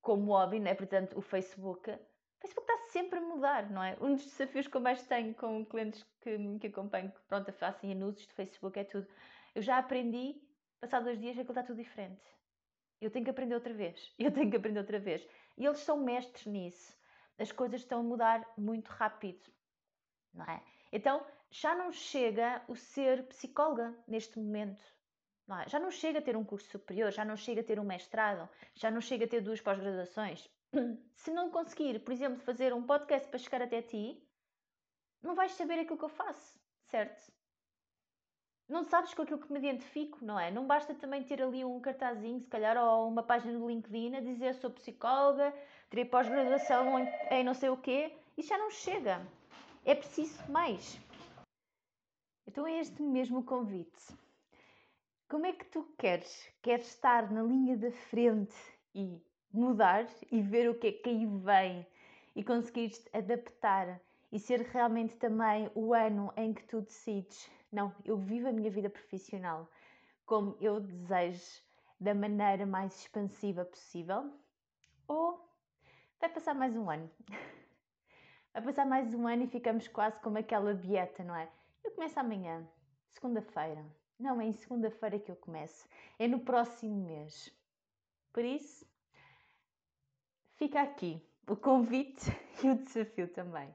como 0.00 0.32
hobby, 0.32 0.60
não 0.60 0.70
é? 0.70 0.74
Portanto, 0.74 1.18
o 1.18 1.22
Facebook 1.22 1.98
Facebook 2.46 2.70
está 2.70 2.75
sempre 2.96 3.18
a 3.18 3.22
mudar, 3.22 3.70
não 3.70 3.82
é? 3.82 3.94
Um 4.00 4.14
dos 4.14 4.24
desafios 4.24 4.66
que 4.66 4.74
eu 4.74 4.80
mais 4.80 5.06
tenho 5.06 5.34
com 5.34 5.66
clientes 5.66 6.02
que, 6.22 6.58
que 6.58 6.68
acompanho, 6.68 7.12
que 7.12 7.20
pronto, 7.28 7.52
fazem 7.52 7.92
anúncios 7.92 8.26
de 8.26 8.32
Facebook, 8.32 8.78
é 8.78 8.84
tudo. 8.84 9.06
Eu 9.54 9.60
já 9.60 9.76
aprendi, 9.76 10.40
passado 10.80 11.04
dois 11.04 11.20
dias, 11.20 11.36
aquilo 11.38 11.50
está 11.50 11.62
tudo 11.62 11.76
diferente. 11.76 12.22
Eu 12.98 13.10
tenho 13.10 13.26
que 13.26 13.30
aprender 13.30 13.54
outra 13.54 13.74
vez. 13.74 14.14
Eu 14.18 14.32
tenho 14.32 14.50
que 14.50 14.56
aprender 14.56 14.78
outra 14.78 14.98
vez. 14.98 15.28
E 15.58 15.66
eles 15.66 15.80
são 15.80 16.02
mestres 16.02 16.46
nisso. 16.46 16.96
As 17.38 17.52
coisas 17.52 17.82
estão 17.82 18.00
a 18.00 18.02
mudar 18.02 18.50
muito 18.56 18.88
rápido, 18.88 19.44
não 20.32 20.46
é? 20.46 20.62
Então, 20.90 21.22
já 21.50 21.74
não 21.74 21.92
chega 21.92 22.62
o 22.66 22.74
ser 22.74 23.26
psicóloga 23.26 23.94
neste 24.08 24.38
momento. 24.38 24.82
Não 25.46 25.60
é? 25.60 25.68
Já 25.68 25.78
não 25.78 25.90
chega 25.90 26.18
a 26.18 26.22
ter 26.22 26.34
um 26.34 26.44
curso 26.44 26.70
superior, 26.70 27.12
já 27.12 27.26
não 27.26 27.36
chega 27.36 27.60
a 27.60 27.64
ter 27.64 27.78
um 27.78 27.84
mestrado, 27.84 28.48
já 28.74 28.90
não 28.90 29.02
chega 29.02 29.26
a 29.26 29.28
ter 29.28 29.42
duas 29.42 29.60
pós-graduações. 29.60 30.50
Se 31.14 31.30
não 31.30 31.50
conseguir, 31.50 32.00
por 32.00 32.12
exemplo, 32.12 32.40
fazer 32.40 32.72
um 32.72 32.82
podcast 32.82 33.28
para 33.28 33.38
chegar 33.38 33.62
até 33.62 33.82
ti, 33.82 34.22
não 35.22 35.34
vais 35.34 35.52
saber 35.52 35.80
aquilo 35.80 35.98
que 35.98 36.04
eu 36.04 36.08
faço, 36.08 36.58
certo? 36.84 37.32
Não 38.68 38.82
sabes 38.82 39.14
com 39.14 39.22
aquilo 39.22 39.38
que 39.38 39.52
me 39.52 39.60
identifico, 39.60 40.24
não 40.24 40.38
é? 40.38 40.50
Não 40.50 40.66
basta 40.66 40.92
também 40.94 41.22
ter 41.22 41.40
ali 41.40 41.64
um 41.64 41.80
cartazinho, 41.80 42.40
se 42.40 42.48
calhar, 42.48 42.76
ou 42.76 43.08
uma 43.08 43.22
página 43.22 43.56
do 43.56 43.68
LinkedIn 43.68 44.16
a 44.16 44.20
dizer 44.20 44.54
sou 44.54 44.70
psicóloga, 44.70 45.54
terei 45.88 46.04
pós-graduação 46.04 46.98
em, 46.98 47.08
em 47.30 47.44
não 47.44 47.54
sei 47.54 47.68
o 47.68 47.76
quê. 47.76 48.12
Isso 48.36 48.48
já 48.48 48.58
não 48.58 48.70
chega. 48.70 49.24
É 49.84 49.94
preciso 49.94 50.50
mais. 50.50 50.98
Então 52.46 52.66
é 52.66 52.80
este 52.80 53.00
mesmo 53.02 53.44
convite. 53.44 54.02
Como 55.28 55.46
é 55.46 55.52
que 55.52 55.64
tu 55.66 55.84
queres? 55.96 56.48
Queres 56.60 56.88
estar 56.88 57.30
na 57.30 57.42
linha 57.42 57.76
da 57.76 57.92
frente 57.92 58.54
e 58.94 59.20
mudar 59.52 60.06
e 60.30 60.40
ver 60.40 60.68
o 60.68 60.74
que 60.74 60.88
é 60.88 60.92
que 60.92 61.08
aí 61.08 61.26
vem 61.26 61.86
e 62.34 62.44
conseguires 62.44 63.08
adaptar 63.12 64.00
e 64.30 64.38
ser 64.38 64.60
realmente 64.60 65.16
também 65.16 65.70
o 65.74 65.94
ano 65.94 66.32
em 66.36 66.52
que 66.52 66.64
tu 66.64 66.80
decides, 66.80 67.50
não, 67.72 67.94
eu 68.04 68.16
vivo 68.16 68.48
a 68.48 68.52
minha 68.52 68.70
vida 68.70 68.90
profissional 68.90 69.68
como 70.26 70.56
eu 70.60 70.80
desejo, 70.80 71.62
da 71.98 72.12
maneira 72.12 72.66
mais 72.66 73.00
expansiva 73.00 73.64
possível, 73.64 74.30
ou 75.06 75.48
vai 76.20 76.28
passar 76.28 76.54
mais 76.54 76.76
um 76.76 76.90
ano. 76.90 77.10
Vai 78.52 78.62
passar 78.64 78.86
mais 78.86 79.12
um 79.12 79.26
ano 79.28 79.42
e 79.42 79.48
ficamos 79.48 79.86
quase 79.86 80.18
como 80.20 80.38
aquela 80.38 80.74
dieta, 80.74 81.22
não 81.22 81.36
é? 81.36 81.46
Eu 81.84 81.90
começo 81.90 82.18
amanhã, 82.18 82.66
segunda-feira. 83.10 83.84
Não, 84.18 84.40
é 84.40 84.46
em 84.46 84.52
segunda-feira 84.52 85.18
que 85.18 85.30
eu 85.30 85.36
começo. 85.36 85.86
É 86.18 86.26
no 86.26 86.40
próximo 86.40 87.04
mês. 87.04 87.54
Por 88.32 88.42
isso, 88.42 88.85
fica 90.56 90.82
aqui 90.82 91.22
o 91.46 91.56
convite 91.56 92.24
e 92.62 92.70
o 92.70 92.74
desafio 92.76 93.28
também. 93.28 93.72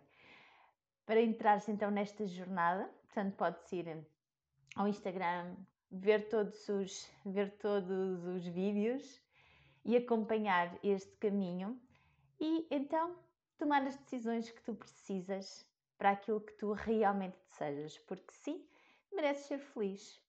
Para 1.06 1.22
entrares 1.22 1.68
então 1.70 1.90
nesta 1.90 2.28
jornada, 2.28 2.86
portanto, 3.04 3.36
podes 3.36 3.72
ir 3.72 4.06
ao 4.76 4.88
Instagram, 4.88 5.56
ver 5.92 6.30
todos 6.30 6.68
os, 6.70 7.10
ver 7.26 7.58
todos 7.58 8.26
os 8.26 8.46
vídeos 8.46 9.22
e 9.84 9.98
acompanhar 9.98 10.78
este 10.84 11.12
caminho 11.18 11.80
e 12.40 12.68
então 12.72 13.16
tomar 13.58 13.86
as 13.86 13.98
decisões 13.98 14.50
que 14.50 14.62
tu 14.62 14.74
precisas 14.74 15.66
para 15.98 16.12
aquilo 16.12 16.42
que 16.42 16.54
tu 16.54 16.74
realmente 16.74 17.38
desejas, 17.50 17.98
porque 18.00 18.34
sim, 18.34 18.66
mereces 19.12 19.46
ser 19.46 19.60
feliz. 19.60 20.20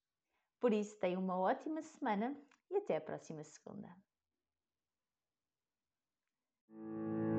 Por 0.59 0.71
isso, 0.71 0.97
tenha 0.99 1.17
uma 1.17 1.37
ótima 1.37 1.81
semana 1.81 2.35
e 2.69 2.77
até 2.77 2.97
a 2.97 3.01
próxima 3.01 3.43
segunda. 3.43 3.89
Thank 6.75 7.27
you. 7.27 7.32